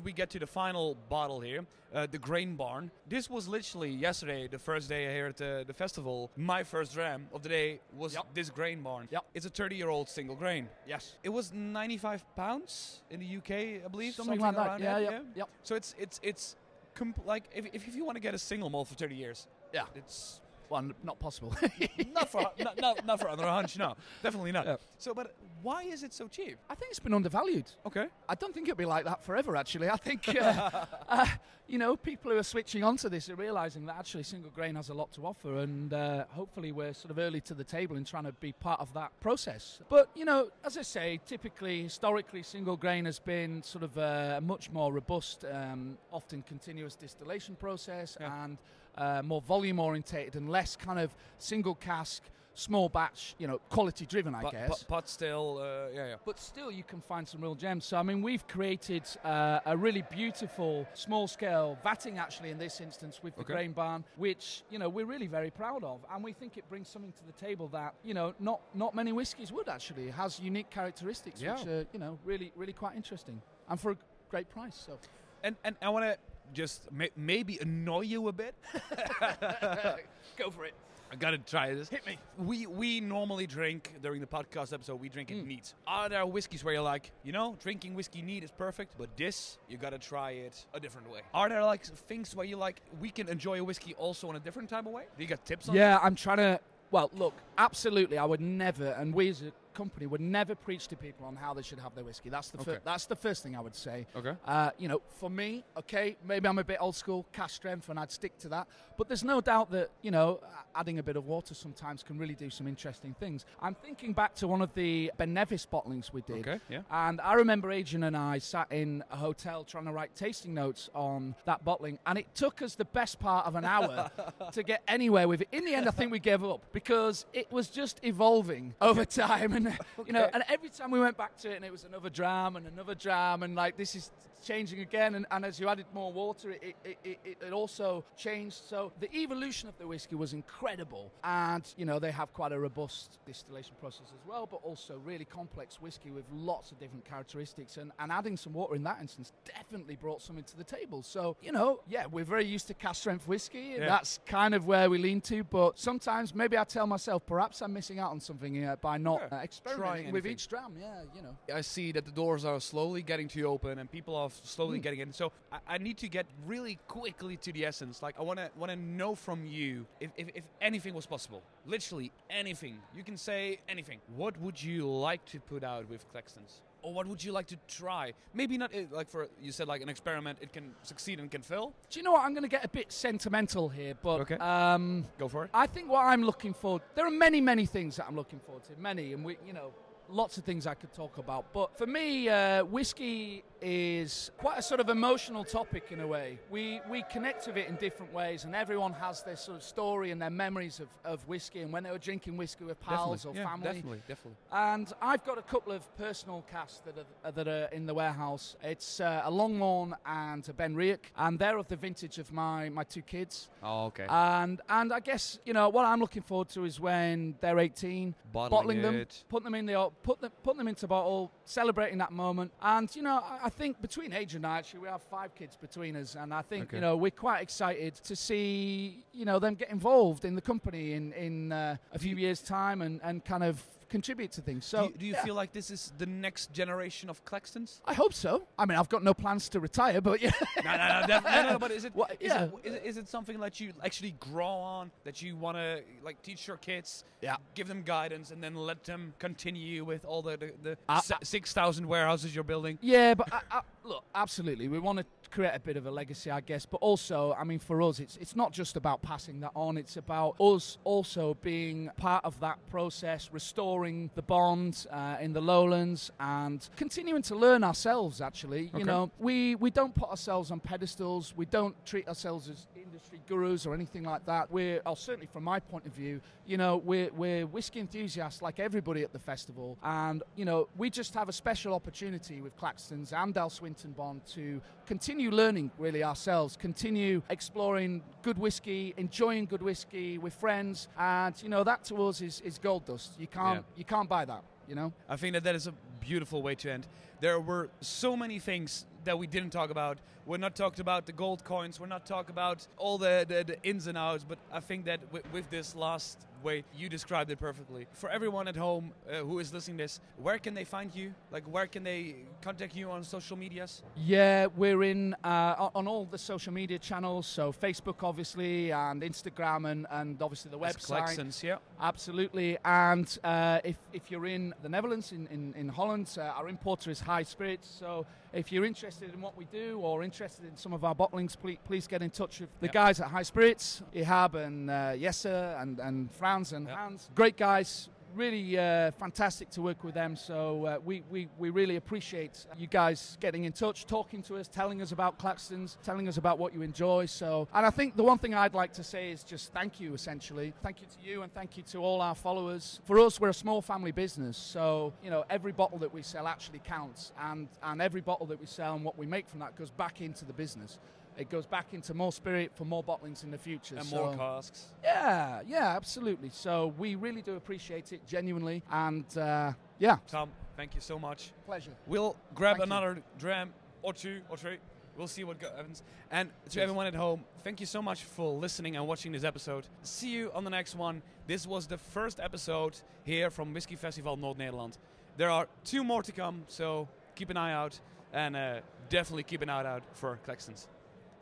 we 0.00 0.12
get 0.12 0.30
to 0.30 0.38
the 0.38 0.46
final 0.46 0.96
bottle 1.08 1.40
here, 1.40 1.64
uh, 1.94 2.06
the 2.10 2.18
Grain 2.18 2.56
Barn. 2.56 2.90
This 3.08 3.28
was 3.30 3.48
literally 3.48 3.90
yesterday, 3.90 4.48
the 4.48 4.58
first 4.58 4.88
day 4.88 5.12
here 5.14 5.26
at 5.26 5.36
the, 5.36 5.64
the 5.66 5.74
festival. 5.74 6.30
My 6.36 6.62
first 6.64 6.92
dram 6.94 7.28
of 7.32 7.42
the 7.42 7.48
day 7.48 7.80
was 7.96 8.14
Yep. 8.14 8.24
this 8.34 8.50
Grain 8.50 8.82
Barn. 8.82 9.08
Yep. 9.10 9.24
It's 9.34 9.46
a 9.46 9.50
30-year-old 9.50 10.08
single 10.08 10.36
grain. 10.36 10.68
yes, 10.86 11.16
It 11.22 11.28
was 11.28 11.52
95 11.52 12.24
pounds 12.36 13.02
in 13.10 13.20
the 13.20 13.36
UK, 13.36 13.84
I 13.84 13.88
believe. 13.88 14.14
something, 14.14 14.38
like 14.40 14.56
that. 14.56 14.80
Yeah, 14.80 14.98
that, 15.00 15.02
yeah, 15.12 15.20
yep. 15.36 15.48
So 15.62 15.74
it's 15.74 15.94
it's 15.98 16.18
it's 16.22 16.56
comp- 16.94 17.24
like 17.26 17.44
if, 17.54 17.66
if 17.72 17.88
if 17.88 17.94
you 17.96 18.04
want 18.04 18.16
to 18.16 18.20
get 18.22 18.34
a 18.34 18.38
single 18.38 18.70
malt 18.70 18.88
for 18.88 18.94
30 18.94 19.14
years, 19.14 19.46
Yeah. 19.72 19.84
it's 19.94 20.40
Well, 20.72 20.90
not 21.02 21.18
possible. 21.20 21.54
not 22.14 22.30
for 22.30 22.50
not, 22.58 22.80
not, 22.80 23.04
not 23.04 23.20
for 23.20 23.28
under 23.28 23.44
a 23.44 23.50
hunch, 23.50 23.76
no, 23.76 23.94
definitely 24.22 24.52
not. 24.52 24.64
Yeah. 24.64 24.76
So, 24.96 25.12
but 25.12 25.34
why 25.60 25.82
is 25.82 26.02
it 26.02 26.14
so 26.14 26.28
cheap? 26.28 26.56
I 26.70 26.74
think 26.74 26.90
it's 26.90 26.98
been 26.98 27.12
undervalued. 27.12 27.70
Okay. 27.84 28.06
I 28.26 28.34
don't 28.34 28.54
think 28.54 28.68
it'll 28.68 28.78
be 28.78 28.86
like 28.86 29.04
that 29.04 29.22
forever, 29.22 29.54
actually. 29.54 29.90
I 29.90 29.96
think, 29.96 30.26
uh, 30.34 30.86
uh, 31.10 31.26
you 31.68 31.76
know, 31.76 31.94
people 31.94 32.30
who 32.30 32.38
are 32.38 32.42
switching 32.42 32.82
onto 32.82 33.10
this 33.10 33.28
are 33.28 33.34
realizing 33.34 33.84
that 33.84 33.96
actually 33.98 34.22
single 34.22 34.50
grain 34.50 34.74
has 34.76 34.88
a 34.88 34.94
lot 34.94 35.12
to 35.12 35.26
offer, 35.26 35.58
and 35.58 35.92
uh, 35.92 36.24
hopefully 36.30 36.72
we're 36.72 36.94
sort 36.94 37.10
of 37.10 37.18
early 37.18 37.42
to 37.42 37.52
the 37.54 37.64
table 37.64 37.96
in 37.96 38.04
trying 38.04 38.24
to 38.24 38.32
be 38.32 38.52
part 38.52 38.80
of 38.80 38.94
that 38.94 39.10
process. 39.20 39.78
But, 39.90 40.08
you 40.14 40.24
know, 40.24 40.48
as 40.64 40.78
I 40.78 40.82
say, 40.82 41.20
typically, 41.26 41.82
historically, 41.82 42.42
single 42.42 42.78
grain 42.78 43.04
has 43.04 43.18
been 43.18 43.62
sort 43.62 43.84
of 43.84 43.98
a 43.98 44.40
much 44.42 44.70
more 44.70 44.90
robust, 44.90 45.44
um, 45.44 45.98
often 46.10 46.40
continuous 46.48 46.94
distillation 46.94 47.56
process 47.56 48.16
Yeah. 48.18 48.44
and 48.44 48.56
uh, 48.96 49.22
more 49.22 49.40
volume 49.40 49.78
orientated 49.78 50.36
and 50.36 50.48
less 50.50 50.76
kind 50.76 50.98
of 50.98 51.14
single 51.38 51.74
cask. 51.74 52.22
Small 52.54 52.90
batch, 52.90 53.34
you 53.38 53.46
know, 53.46 53.60
quality 53.70 54.04
driven, 54.04 54.34
I 54.34 54.42
Pot, 54.42 54.52
guess. 54.52 54.68
pot, 54.68 54.84
pot 54.86 55.08
still, 55.08 55.56
uh, 55.56 55.88
yeah, 55.90 56.06
yeah. 56.08 56.14
But 56.22 56.38
still, 56.38 56.70
you 56.70 56.84
can 56.84 57.00
find 57.00 57.26
some 57.26 57.40
real 57.40 57.54
gems. 57.54 57.86
So, 57.86 57.96
I 57.96 58.02
mean, 58.02 58.20
we've 58.20 58.46
created 58.46 59.04
uh, 59.24 59.60
a 59.64 59.74
really 59.74 60.02
beautiful 60.10 60.86
small 60.92 61.26
scale 61.28 61.78
vatting, 61.82 62.18
actually, 62.18 62.50
in 62.50 62.58
this 62.58 62.82
instance, 62.82 63.20
with 63.22 63.34
the 63.36 63.40
Okay. 63.40 63.54
grain 63.54 63.72
barn, 63.72 64.04
which, 64.16 64.64
you 64.68 64.78
know, 64.78 64.90
we're 64.90 65.06
really 65.06 65.28
very 65.28 65.50
proud 65.50 65.82
of. 65.82 66.04
And 66.12 66.22
we 66.22 66.34
think 66.34 66.58
it 66.58 66.68
brings 66.68 66.88
something 66.90 67.12
to 67.12 67.24
the 67.26 67.32
table 67.32 67.68
that, 67.68 67.94
you 68.04 68.12
know, 68.12 68.34
not, 68.38 68.60
not 68.74 68.94
many 68.94 69.12
whiskies 69.12 69.50
would 69.50 69.70
actually. 69.70 70.08
It 70.08 70.14
has 70.14 70.38
unique 70.38 70.68
characteristics, 70.68 71.40
Yeah. 71.40 71.54
which 71.56 71.66
are, 71.66 71.86
you 71.94 71.98
know, 72.00 72.18
really, 72.22 72.52
really 72.54 72.74
quite 72.74 72.96
interesting. 72.96 73.40
And 73.70 73.80
for 73.80 73.92
a 73.92 73.96
great 74.28 74.50
price. 74.50 74.76
So, 74.76 74.98
And 75.42 75.56
and 75.64 75.74
I 75.80 75.88
want 75.88 76.04
to 76.04 76.18
just 76.52 76.90
may, 76.92 77.10
maybe 77.16 77.58
annoy 77.60 78.02
you 78.02 78.28
a 78.28 78.32
bit. 78.32 78.54
go 80.36 80.50
for 80.50 80.64
it. 80.64 80.74
I 81.10 81.14
gotta 81.16 81.36
try 81.36 81.74
this. 81.74 81.90
Hit 81.90 82.06
me. 82.06 82.16
We 82.38 82.66
we 82.66 82.98
normally 83.00 83.46
drink 83.46 83.92
during 84.00 84.22
the 84.22 84.26
podcast 84.26 84.72
episode. 84.72 84.96
We 84.98 85.10
drink 85.10 85.30
it 85.30 85.36
Mm. 85.36 85.46
neat. 85.46 85.74
Are 85.86 86.08
there 86.08 86.24
whiskeys 86.24 86.64
where 86.64 86.72
you're 86.72 86.82
like, 86.82 87.10
you 87.22 87.32
know, 87.32 87.54
drinking 87.62 87.94
whiskey 87.94 88.22
neat 88.22 88.42
is 88.44 88.50
perfect, 88.50 88.94
but 88.96 89.14
this 89.16 89.58
you 89.68 89.76
gotta 89.76 89.98
try 89.98 90.30
it 90.30 90.64
a 90.72 90.80
different 90.80 91.10
way? 91.10 91.20
Are 91.34 91.50
there 91.50 91.62
like 91.64 91.84
things 91.84 92.34
where 92.34 92.46
you 92.46 92.56
like 92.56 92.80
we 92.98 93.10
can 93.10 93.28
enjoy 93.28 93.60
a 93.60 93.64
whiskey 93.64 93.92
also 93.98 94.30
in 94.30 94.36
a 94.36 94.40
different 94.40 94.70
type 94.70 94.86
of 94.86 94.92
way? 94.92 95.04
Do 95.18 95.22
you 95.22 95.28
got 95.28 95.44
tips 95.44 95.68
on? 95.68 95.74
Yeah, 95.74 95.98
I'm 96.02 96.14
trying 96.14 96.38
to. 96.38 96.60
Well, 96.90 97.10
look, 97.14 97.34
absolutely, 97.58 98.16
I 98.18 98.24
would 98.24 98.40
never, 98.40 98.86
and 98.86 99.14
we 99.14 99.28
as 99.30 99.40
a 99.42 99.52
company 99.74 100.06
would 100.06 100.20
never 100.20 100.54
preach 100.54 100.88
to 100.88 100.96
people 100.96 101.26
on 101.26 101.36
how 101.36 101.54
they 101.54 101.62
should 101.62 101.78
have 101.78 101.94
their 101.94 102.04
whiskey. 102.04 102.28
That's 102.28 102.50
the 102.50 102.58
fir- 102.58 102.80
that's 102.84 103.06
the 103.06 103.16
first 103.16 103.42
thing 103.42 103.56
I 103.56 103.60
would 103.60 103.74
say. 103.74 104.06
Okay. 104.14 104.34
Uh, 104.44 104.70
you 104.78 104.88
know, 104.88 105.02
for 105.18 105.30
me, 105.30 105.64
okay, 105.76 106.16
maybe 106.26 106.48
I'm 106.48 106.58
a 106.58 106.64
bit 106.64 106.78
old 106.80 106.96
school, 106.96 107.26
cask 107.32 107.54
strength, 107.54 107.88
and 107.88 107.98
I'd 107.98 108.12
stick 108.12 108.38
to 108.38 108.48
that. 108.50 108.66
But 108.96 109.08
there's 109.08 109.24
no 109.24 109.40
doubt 109.40 109.70
that 109.72 109.90
you 110.02 110.10
know, 110.10 110.40
adding 110.74 110.98
a 110.98 111.02
bit 111.02 111.16
of 111.16 111.26
water 111.26 111.54
sometimes 111.54 112.02
can 112.02 112.18
really 112.18 112.34
do 112.34 112.50
some 112.50 112.66
interesting 112.66 113.14
things. 113.18 113.44
I'm 113.60 113.74
thinking 113.74 114.12
back 114.12 114.34
to 114.36 114.48
one 114.48 114.62
of 114.62 114.72
the 114.74 115.10
Ben 115.18 115.34
Nevis 115.34 115.66
bottlings 115.66 116.12
we 116.12 116.22
did. 116.22 116.46
Okay. 116.46 116.60
Yeah. 116.68 116.80
And 116.90 117.20
I 117.20 117.34
remember 117.34 117.70
Adrian 117.70 118.04
and 118.04 118.16
I 118.16 118.38
sat 118.38 118.70
in 118.70 119.04
a 119.10 119.16
hotel 119.16 119.64
trying 119.64 119.84
to 119.86 119.92
write 119.92 120.14
tasting 120.14 120.54
notes 120.54 120.90
on 120.94 121.34
that 121.44 121.64
bottling, 121.64 121.98
and 122.06 122.18
it 122.18 122.26
took 122.34 122.62
us 122.62 122.74
the 122.74 122.84
best 122.84 123.18
part 123.18 123.46
of 123.46 123.54
an 123.54 123.64
hour 123.64 124.10
to 124.52 124.62
get 124.62 124.82
anywhere 124.88 125.28
with 125.28 125.42
it. 125.42 125.48
In 125.52 125.64
the 125.64 125.74
end, 125.74 125.88
I 125.88 125.90
think 125.90 126.12
we 126.12 126.18
gave 126.18 126.44
up 126.44 126.62
because 126.72 127.26
it 127.32 127.50
was 127.52 127.68
just 127.68 128.00
evolving 128.04 128.74
over 128.80 129.04
time, 129.04 129.52
and 129.52 129.76
you 130.06 130.12
know, 130.12 130.28
and 130.32 130.42
every 130.48 130.68
time 130.68 130.90
we 130.90 131.00
went 131.00 131.16
back 131.16 131.36
to 131.38 131.50
it, 131.50 131.56
and 131.56 131.64
it 131.64 131.72
was 131.72 131.84
another 131.84 132.10
dram 132.10 132.56
and 132.56 132.66
another 132.66 132.94
dram, 132.94 133.42
and 133.42 133.54
like 133.54 133.76
this 133.76 133.94
is 133.94 134.10
changing 134.42 134.80
again. 134.80 135.14
And, 135.14 135.26
and 135.30 135.44
as 135.44 135.58
you 135.60 135.68
added 135.68 135.86
more 135.94 136.12
water, 136.12 136.50
it, 136.52 136.74
it, 136.84 136.98
it, 137.04 137.18
it, 137.24 137.36
it 137.46 137.52
also 137.52 138.04
changed. 138.16 138.62
So 138.68 138.92
the 139.00 139.12
evolution 139.14 139.68
of 139.68 139.78
the 139.78 139.86
whiskey 139.86 140.14
was 140.14 140.32
incredible, 140.32 141.10
and 141.24 141.64
you 141.76 141.84
know 141.86 141.98
they 141.98 142.10
have 142.12 142.32
quite 142.32 142.52
a 142.52 142.58
robust 142.58 143.18
distillation 143.26 143.74
process 143.80 144.08
as 144.14 144.26
well, 144.26 144.46
but 144.50 144.60
also 144.62 144.98
really 145.04 145.24
complex 145.24 145.80
whiskey 145.80 146.10
with 146.10 146.24
lots 146.32 146.72
of 146.72 146.78
different 146.78 147.04
characteristics. 147.04 147.76
And, 147.76 147.92
and 147.98 148.10
adding 148.12 148.36
some 148.36 148.52
water 148.52 148.74
in 148.74 148.82
that 148.84 148.98
instance 149.00 149.32
definitely 149.44 149.96
brought 149.96 150.22
something 150.22 150.44
to 150.44 150.56
the 150.56 150.64
table. 150.64 151.02
So 151.02 151.36
you 151.42 151.52
know, 151.52 151.80
yeah, 151.88 152.06
we're 152.06 152.24
very 152.24 152.44
used 152.44 152.66
to 152.68 152.74
cask 152.74 153.00
strength 153.00 153.26
whiskey, 153.28 153.72
and 153.74 153.82
Yeah. 153.82 153.88
that's 153.88 154.20
kind 154.26 154.54
of 154.54 154.66
where 154.66 154.90
we 154.90 154.98
lean 154.98 155.20
to. 155.22 155.44
But 155.44 155.78
sometimes 155.78 156.34
maybe 156.34 156.56
I 156.58 156.64
tell 156.64 156.86
myself 156.86 157.24
perhaps 157.26 157.62
I'm 157.62 157.72
missing 157.72 157.98
out 157.98 158.10
on 158.10 158.20
something 158.20 158.64
uh, 158.64 158.76
by 158.76 158.98
not 158.98 159.20
Yeah, 159.30 159.38
uh, 159.38 159.42
experimenting 159.42 159.82
trying 160.04 160.12
with 160.12 160.26
each 160.26 160.48
dram. 160.48 160.74
Yeah, 160.78 161.02
you 161.14 161.22
know. 161.22 161.36
I 161.54 161.60
see 161.60 161.92
that 161.92 162.04
the 162.04 162.10
doors 162.10 162.44
are 162.44 162.60
slowly 162.60 163.02
getting 163.02 163.28
to 163.28 163.42
open 163.44 163.78
and 163.78 163.90
people 163.90 164.14
are 164.16 164.30
slowly 164.44 164.78
Mm. 164.78 164.82
getting 164.82 165.00
in. 165.00 165.12
So 165.12 165.32
I, 165.52 165.58
I 165.74 165.78
need 165.78 165.98
to 165.98 166.08
get 166.08 166.26
really 166.46 166.78
quickly 166.88 167.36
to 167.38 167.52
the 167.52 167.64
essence. 167.66 168.02
Like 168.02 168.16
I 168.18 168.22
want 168.22 168.38
to 168.38 168.50
want 168.56 168.70
to 168.70 168.76
know 168.76 169.14
from 169.14 169.46
you 169.46 169.86
if, 170.00 170.10
if, 170.16 170.28
if 170.34 170.44
anything 170.60 170.94
was 170.94 171.06
possible. 171.06 171.42
Literally 171.66 172.10
anything. 172.30 172.78
You 172.96 173.04
can 173.04 173.16
say 173.16 173.58
anything. 173.68 173.98
What 174.16 174.38
would 174.40 174.62
you 174.62 174.86
like 174.88 175.24
to 175.26 175.40
put 175.40 175.62
out 175.64 175.88
with 175.88 176.04
Claxtons? 176.12 176.60
Or 176.84 176.92
what 176.92 177.06
would 177.06 177.22
you 177.22 177.30
like 177.30 177.46
to 177.46 177.56
try? 177.68 178.12
Maybe 178.34 178.58
not 178.58 178.74
uh, 178.74 178.80
like 178.90 179.08
for 179.08 179.28
you 179.40 179.52
said 179.52 179.68
like 179.68 179.82
an 179.82 179.88
experiment. 179.88 180.38
It 180.40 180.52
can 180.52 180.72
succeed 180.82 181.20
and 181.20 181.30
can 181.30 181.42
fail. 181.42 181.72
Do 181.90 182.00
you 182.00 182.02
know 182.02 182.10
what? 182.12 182.24
I'm 182.24 182.32
going 182.32 182.42
to 182.42 182.48
get 182.48 182.64
a 182.64 182.68
bit 182.68 182.90
sentimental 182.90 183.68
here, 183.68 183.94
but 184.02 184.20
Okay. 184.22 184.34
um, 184.36 185.06
Go 185.16 185.28
for 185.28 185.44
it. 185.44 185.50
I 185.54 185.68
think 185.68 185.88
what 185.88 186.00
I'm 186.04 186.24
looking 186.24 186.52
for. 186.52 186.80
There 186.96 187.06
are 187.06 187.10
many, 187.26 187.40
many 187.40 187.66
things 187.66 187.94
that 187.96 188.06
I'm 188.08 188.16
looking 188.16 188.40
forward 188.40 188.64
to. 188.64 188.72
Many, 188.80 189.12
and 189.12 189.24
we, 189.24 189.36
you 189.46 189.52
know, 189.52 189.72
lots 190.12 190.38
of 190.38 190.44
things 190.44 190.66
I 190.66 190.74
could 190.74 190.92
talk 190.92 191.18
about. 191.18 191.52
But 191.52 191.76
for 191.76 191.86
me, 191.86 192.28
uh, 192.28 192.64
whiskey 192.64 193.44
is 193.60 194.30
quite 194.38 194.58
a 194.58 194.62
sort 194.62 194.80
of 194.80 194.88
emotional 194.88 195.44
topic 195.44 195.84
in 195.90 196.00
a 196.00 196.06
way. 196.06 196.38
We 196.50 196.80
we 196.90 197.04
connect 197.10 197.46
with 197.46 197.56
it 197.56 197.68
in 197.68 197.76
different 197.76 198.12
ways, 198.12 198.44
and 198.44 198.54
everyone 198.54 198.92
has 198.94 199.22
their 199.22 199.36
sort 199.36 199.56
of 199.56 199.62
story 199.62 200.10
and 200.10 200.20
their 200.20 200.30
memories 200.30 200.80
of, 200.80 200.88
of 201.04 201.26
whiskey 201.28 201.60
and 201.60 201.72
when 201.72 201.84
they 201.84 201.90
were 201.90 201.98
drinking 201.98 202.36
whiskey 202.36 202.64
with 202.64 202.80
pals 202.80 203.24
or 203.24 203.34
yeah, 203.34 203.44
family. 203.44 203.74
Definitely, 203.74 204.02
definitely. 204.08 204.36
And 204.50 204.92
I've 205.00 205.24
got 205.24 205.38
a 205.38 205.42
couple 205.42 205.72
of 205.72 205.96
personal 205.96 206.44
casks 206.50 206.82
that 206.84 206.94
are, 207.24 207.32
that 207.32 207.48
are 207.48 207.68
in 207.72 207.86
the 207.86 207.94
warehouse. 207.94 208.56
It's 208.62 209.00
uh, 209.00 209.22
a 209.24 209.30
Longmorn 209.30 209.92
and 210.04 210.46
a 210.48 210.52
Ben 210.52 210.74
Riach, 210.74 211.10
and 211.16 211.38
they're 211.38 211.58
of 211.58 211.68
the 211.68 211.76
vintage 211.76 212.18
of 212.18 212.32
my, 212.32 212.68
my 212.68 212.84
two 212.84 213.02
kids. 213.02 213.48
Oh, 213.62 213.86
okay. 213.86 214.06
And 214.08 214.60
and 214.68 214.92
I 214.92 215.00
guess 215.00 215.38
you 215.46 215.52
know 215.52 215.68
what 215.68 215.86
I'm 215.86 216.00
looking 216.00 216.22
forward 216.22 216.48
to 216.50 216.64
is 216.64 216.80
when 216.80 217.36
they're 217.40 217.58
18, 217.58 218.14
bottling 218.32 218.82
them, 218.82 219.06
putting 219.28 219.44
them 219.44 219.54
in 219.54 219.66
the 219.66 219.74
put 220.02 220.20
them 220.20 220.32
putting 220.42 220.58
them 220.58 220.68
into 220.68 220.86
bottle, 220.86 221.32
celebrating 221.44 221.98
that 221.98 222.12
moment. 222.12 222.52
And 222.60 222.94
you 222.96 223.02
know, 223.02 223.16
I, 223.24 223.40
I 223.44 223.48
think 223.48 223.80
between 223.80 224.12
Age 224.12 224.34
and 224.34 224.46
I, 224.46 224.58
actually, 224.58 224.80
we 224.80 224.88
have 224.88 225.02
five 225.02 225.34
kids 225.34 225.56
between 225.56 225.96
us, 225.96 226.14
and 226.14 226.32
I 226.34 226.42
think 226.42 226.64
Okay. 226.64 226.76
you 226.76 226.80
know 226.80 226.96
we're 226.96 227.10
quite 227.10 227.40
excited 227.42 227.94
to 227.96 228.16
see 228.16 229.04
you 229.12 229.24
know 229.24 229.38
them 229.38 229.54
get 229.54 229.70
involved 229.70 230.24
in 230.24 230.34
the 230.34 230.42
company 230.42 230.92
in 230.94 231.12
in 231.12 231.52
uh, 231.52 231.76
a 231.92 231.98
few 231.98 232.16
years' 232.16 232.40
time 232.42 232.82
and 232.82 233.00
and 233.02 233.24
kind 233.24 233.44
of 233.44 233.62
contribute 233.92 234.32
to 234.32 234.40
things. 234.40 234.64
So 234.64 234.78
do 234.78 234.84
you, 234.86 234.98
do 234.98 235.06
you 235.06 235.12
yeah. 235.12 235.22
feel 235.22 235.34
like 235.34 235.52
this 235.52 235.70
is 235.70 235.92
the 235.98 236.06
next 236.06 236.52
generation 236.52 237.10
of 237.10 237.24
Claxtons? 237.24 237.80
I 237.84 237.92
hope 237.92 238.14
so. 238.14 238.42
I 238.58 238.64
mean, 238.64 238.78
I've 238.78 238.88
got 238.88 239.04
no 239.04 239.12
plans 239.12 239.48
to 239.50 239.60
retire, 239.60 240.00
but 240.00 240.20
yeah. 240.20 240.32
no, 240.64 240.76
no, 240.76 241.00
no, 241.00 241.06
def- 241.06 241.24
no, 241.24 241.52
no, 241.52 241.58
But 241.58 241.70
is 241.70 241.84
it, 241.84 241.94
What- 241.94 242.16
is, 242.18 242.32
yeah. 242.32 242.44
it, 242.44 242.52
is, 242.64 242.74
it, 242.74 242.82
is 242.84 242.96
it 242.96 243.08
something 243.08 243.38
that 243.40 243.60
you 243.60 243.72
actually 243.84 244.14
grow 244.18 244.46
on? 244.46 244.90
That 245.04 245.20
you 245.20 245.36
want 245.36 245.58
to 245.58 245.82
like 246.02 246.20
teach 246.22 246.48
your 246.48 246.56
kids? 246.56 247.04
Yeah. 247.20 247.36
Give 247.54 247.68
them 247.68 247.82
guidance 247.82 248.30
and 248.30 248.42
then 248.42 248.54
let 248.54 248.82
them 248.84 249.12
continue 249.18 249.84
with 249.84 250.04
all 250.04 250.22
the 250.22 250.36
the, 250.36 250.52
the 250.62 250.78
uh, 250.88 251.00
six 251.22 251.52
thousand 251.52 251.86
warehouses 251.86 252.34
you're 252.34 252.44
building. 252.44 252.78
Yeah, 252.80 253.14
but 253.14 253.32
I, 253.32 253.40
I, 253.50 253.60
look, 253.84 254.04
absolutely, 254.14 254.68
we 254.68 254.78
want 254.78 254.98
to 255.00 255.04
create 255.32 255.52
a 255.54 255.58
bit 255.60 255.76
of 255.76 255.86
a 255.86 255.90
legacy, 255.90 256.30
I 256.30 256.40
guess. 256.40 256.66
But 256.66 256.78
also, 256.78 257.34
I 257.38 257.44
mean, 257.44 257.58
for 257.58 257.82
us, 257.82 257.98
it's 257.98 258.16
it's 258.18 258.36
not 258.36 258.52
just 258.52 258.76
about 258.76 259.02
passing 259.02 259.40
that 259.40 259.52
on. 259.56 259.76
It's 259.76 259.96
about 259.96 260.36
us 260.40 260.78
also 260.84 261.36
being 261.42 261.90
part 261.96 262.24
of 262.24 262.38
that 262.40 262.58
process, 262.70 263.30
restoring 263.32 264.10
the 264.14 264.22
bond 264.22 264.86
uh, 264.90 265.16
in 265.20 265.32
the 265.32 265.40
lowlands, 265.40 266.10
and 266.20 266.68
continuing 266.76 267.22
to 267.22 267.34
learn 267.34 267.64
ourselves. 267.64 268.20
Actually, 268.20 268.68
Okay. 268.68 268.78
you 268.80 268.84
know, 268.84 269.10
we 269.18 269.54
we 269.56 269.70
don't 269.70 269.94
put 269.94 270.10
ourselves 270.10 270.50
on 270.50 270.60
pedestals. 270.60 271.34
We 271.36 271.46
don't 271.46 271.74
treat 271.86 272.06
ourselves 272.08 272.48
as 272.48 272.66
industry 272.92 273.20
gurus 273.26 273.64
or 273.64 273.74
anything 273.74 274.04
like 274.04 274.24
that. 274.26 274.50
We're, 274.50 274.82
or 274.84 274.96
certainly 274.96 275.26
from 275.26 275.44
my 275.44 275.60
point 275.60 275.86
of 275.86 275.92
view, 275.94 276.20
you 276.46 276.56
know, 276.58 276.76
we're, 276.76 277.10
we're 277.12 277.46
whiskey 277.46 277.80
enthusiasts 277.80 278.42
like 278.42 278.60
everybody 278.60 279.02
at 279.02 279.12
the 279.12 279.18
festival. 279.18 279.78
And, 279.82 280.22
you 280.36 280.44
know, 280.44 280.68
we 280.76 280.90
just 280.90 281.14
have 281.14 281.28
a 281.28 281.32
special 281.32 281.72
opportunity 281.74 282.40
with 282.42 282.54
Claxton's 282.56 283.12
and 283.12 283.34
Dalswinton 283.34 283.96
Bond 283.96 284.20
to 284.34 284.60
continue 284.86 285.30
learning 285.30 285.70
really 285.78 286.04
ourselves, 286.04 286.56
continue 286.56 287.22
exploring 287.30 288.02
good 288.22 288.38
whiskey, 288.38 288.92
enjoying 288.98 289.46
good 289.46 289.62
whiskey 289.62 290.18
with 290.18 290.34
friends. 290.34 290.88
And, 290.98 291.34
you 291.42 291.48
know, 291.48 291.64
that 291.64 291.84
to 291.84 291.94
us 292.06 292.20
is, 292.20 292.40
is 292.42 292.58
gold 292.58 292.84
dust. 292.84 293.12
You 293.18 293.26
can't, 293.26 293.64
Yeah. 293.70 293.78
you 293.78 293.84
can't 293.84 294.08
buy 294.08 294.26
that, 294.26 294.44
you 294.68 294.74
know? 294.74 294.92
I 295.08 295.16
think 295.16 295.32
that 295.32 295.44
that 295.44 295.54
is 295.54 295.66
a 295.66 295.72
beautiful 296.00 296.42
way 296.42 296.54
to 296.56 296.70
end. 296.70 296.86
There 297.20 297.40
were 297.40 297.70
so 297.80 298.16
many 298.16 298.38
things 298.38 298.84
that 299.04 299.18
we 299.18 299.26
didn't 299.26 299.50
talk 299.50 299.70
about. 299.70 299.98
We're 300.26 300.38
not 300.38 300.54
talked 300.54 300.80
about 300.80 301.06
the 301.06 301.12
gold 301.12 301.44
coins. 301.44 301.80
We're 301.80 301.86
not 301.86 302.06
talked 302.06 302.30
about 302.30 302.66
all 302.76 302.98
the, 302.98 303.26
the, 303.28 303.44
the 303.44 303.62
ins 303.62 303.86
and 303.86 303.98
outs. 303.98 304.24
But 304.24 304.38
I 304.52 304.60
think 304.60 304.84
that 304.84 305.00
with, 305.10 305.30
with 305.32 305.50
this 305.50 305.74
last 305.74 306.18
way, 306.42 306.64
you 306.76 306.88
described 306.88 307.30
it 307.30 307.38
perfectly. 307.38 307.86
For 307.92 308.10
everyone 308.10 308.48
at 308.48 308.56
home 308.56 308.92
uh, 309.08 309.18
who 309.18 309.38
is 309.38 309.52
listening 309.52 309.76
this, 309.76 310.00
where 310.16 310.38
can 310.38 310.54
they 310.54 310.64
find 310.64 310.94
you? 310.94 311.14
Like, 311.30 311.44
where 311.44 311.66
can 311.66 311.84
they 311.84 312.16
contact 312.40 312.74
you 312.74 312.90
on 312.90 313.04
social 313.04 313.36
medias? 313.36 313.82
Yeah, 313.96 314.46
we're 314.56 314.82
in 314.82 315.14
uh, 315.24 315.70
on- 315.74 315.86
all 315.86 316.04
the 316.04 316.18
social 316.18 316.52
media 316.52 316.78
channels, 316.78 317.26
so 317.26 317.52
Facebook, 317.52 318.02
obviously, 318.02 318.72
and 318.72 319.02
Instagram, 319.02 319.70
and, 319.70 319.86
and 319.90 320.20
obviously 320.22 320.50
the 320.50 320.58
website. 320.58 320.86
Claxton's, 320.86 321.42
yeah. 321.42 321.56
Absolutely. 321.80 322.58
And 322.64 323.18
uh, 323.24 323.60
if, 323.64 323.76
if 323.92 324.10
you're 324.10 324.26
in 324.26 324.54
the 324.62 324.68
Netherlands, 324.68 325.12
in, 325.12 325.26
in, 325.28 325.54
in 325.56 325.68
Holland, 325.68 326.08
uh, 326.18 326.22
our 326.22 326.48
importer 326.48 326.90
is 326.90 327.00
High 327.00 327.24
Spirits. 327.24 327.68
So 327.78 328.06
if 328.32 328.50
you're 328.50 328.64
interested 328.64 329.12
in 329.12 329.20
what 329.20 329.36
we 329.36 329.44
do 329.46 329.78
or 329.80 330.02
interested 330.12 330.44
in 330.44 330.56
some 330.58 330.74
of 330.74 330.84
our 330.84 330.94
bottlings, 330.94 331.34
please, 331.40 331.56
please 331.64 331.86
get 331.86 332.02
in 332.02 332.10
touch 332.10 332.40
with 332.40 332.50
the 332.60 332.66
Yeah. 332.66 332.72
guys 332.72 333.00
at 333.00 333.08
High 333.08 333.22
Spirits, 333.22 333.82
Ihab 333.94 334.34
and 334.34 334.70
uh, 334.70 334.94
Jesse 334.94 335.28
and, 335.30 335.78
and 335.80 336.10
Frans 336.12 336.52
and 336.52 336.66
Yeah. 336.68 336.76
Hans. 336.76 337.08
Great 337.14 337.38
guys. 337.38 337.88
Really 338.14 338.58
uh, 338.58 338.90
fantastic 338.92 339.48
to 339.50 339.62
work 339.62 339.84
with 339.84 339.94
them. 339.94 340.16
So 340.16 340.66
uh, 340.66 340.78
we, 340.84 341.02
we, 341.10 341.28
we 341.38 341.48
really 341.48 341.76
appreciate 341.76 342.44
you 342.58 342.66
guys 342.66 343.16
getting 343.20 343.44
in 343.44 343.52
touch, 343.52 343.86
talking 343.86 344.22
to 344.24 344.36
us, 344.36 344.48
telling 344.48 344.82
us 344.82 344.92
about 344.92 345.18
Claxton's, 345.18 345.78
telling 345.82 346.08
us 346.08 346.18
about 346.18 346.38
what 346.38 346.52
you 346.52 346.60
enjoy. 346.60 347.06
So, 347.06 347.48
and 347.54 347.64
I 347.64 347.70
think 347.70 347.96
the 347.96 348.02
one 348.02 348.18
thing 348.18 348.34
I'd 348.34 348.52
like 348.52 348.74
to 348.74 348.84
say 348.84 349.10
is 349.10 349.24
just 349.24 349.52
thank 349.54 349.80
you, 349.80 349.94
essentially. 349.94 350.52
Thank 350.62 350.82
you 350.82 350.86
to 350.88 351.08
you 351.08 351.22
and 351.22 351.32
thank 351.32 351.56
you 351.56 351.62
to 351.64 351.78
all 351.78 352.02
our 352.02 352.14
followers. 352.14 352.80
For 352.84 352.98
us, 352.98 353.18
we're 353.18 353.30
a 353.30 353.34
small 353.34 353.62
family 353.62 353.92
business, 353.92 354.36
so 354.36 354.92
you 355.02 355.10
know 355.10 355.24
every 355.30 355.52
bottle 355.52 355.78
that 355.78 355.94
we 355.94 356.02
sell 356.02 356.26
actually 356.26 356.60
counts, 356.66 357.12
and 357.18 357.48
and 357.62 357.80
every 357.80 358.02
bottle 358.02 358.26
that 358.26 358.40
we 358.40 358.46
sell 358.46 358.74
and 358.74 358.84
what 358.84 358.98
we 358.98 359.06
make 359.06 359.26
from 359.26 359.40
that 359.40 359.56
goes 359.56 359.70
back 359.70 360.02
into 360.02 360.24
the 360.26 360.32
business. 360.34 360.78
It 361.18 361.28
goes 361.30 361.46
back 361.46 361.66
into 361.74 361.92
more 361.94 362.12
spirit 362.12 362.52
for 362.54 362.64
more 362.64 362.82
bottlings 362.82 363.22
in 363.22 363.30
the 363.30 363.38
future. 363.38 363.76
And 363.76 363.84
so- 363.86 363.96
more 363.96 364.16
casks. 364.16 364.66
yeah, 364.82 365.42
yeah, 365.46 365.76
absolutely. 365.76 366.30
So 366.30 366.72
we 366.78 366.94
really 366.94 367.22
do 367.22 367.36
appreciate 367.36 367.92
it, 367.92 368.06
genuinely, 368.06 368.62
and 368.70 369.04
uh, 369.18 369.52
yeah, 369.78 369.98
Tom, 370.08 370.30
thank 370.56 370.74
you 370.74 370.80
so 370.80 370.98
much. 370.98 371.32
pleasure. 371.44 371.72
We'll 371.86 372.16
grab 372.34 372.56
Thank 372.56 372.68
you. 372.68 372.72
another 372.76 373.02
dram 373.18 373.52
or 373.82 373.92
two 373.92 374.20
or 374.30 374.36
three. 374.36 374.56
We'll 374.96 375.08
see 375.08 375.24
what 375.24 375.40
happens. 375.40 375.82
And 376.10 376.28
to 376.44 376.50
Cheers. 376.50 376.62
everyone 376.64 376.86
at 376.86 376.94
home, 376.94 377.24
thank 377.44 377.60
you 377.60 377.66
so 377.66 377.80
much 377.80 378.04
for 378.04 378.32
listening 378.34 378.76
and 378.76 378.86
watching 378.86 379.10
this 379.12 379.24
episode. 379.24 379.66
See 379.82 380.10
you 380.10 380.30
on 380.34 380.44
the 380.44 380.50
next 380.50 380.74
one. 380.74 381.00
This 381.26 381.46
was 381.46 381.66
the 381.66 381.78
first 381.78 382.20
episode 382.20 382.78
here 383.04 383.30
from 383.30 383.54
Whiskey 383.54 383.76
Festival 383.76 384.16
North 384.18 384.36
Nederland. 384.36 384.76
There 385.16 385.30
are 385.30 385.46
two 385.64 385.82
more 385.82 386.02
to 386.02 386.12
come, 386.12 386.44
so 386.48 386.88
keep 387.14 387.30
an 387.30 387.36
eye 387.38 387.52
out 387.54 387.78
and 388.12 388.36
uh, 388.36 388.60
definitely 388.90 389.22
keep 389.22 389.40
an 389.40 389.48
eye 389.48 389.64
out 389.64 389.82
for 389.94 390.18
Claxtons. 390.26 390.66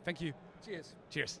Thank 0.05 0.21
you. 0.21 0.33
Cheers. 0.63 0.95
Cheers. 1.09 1.39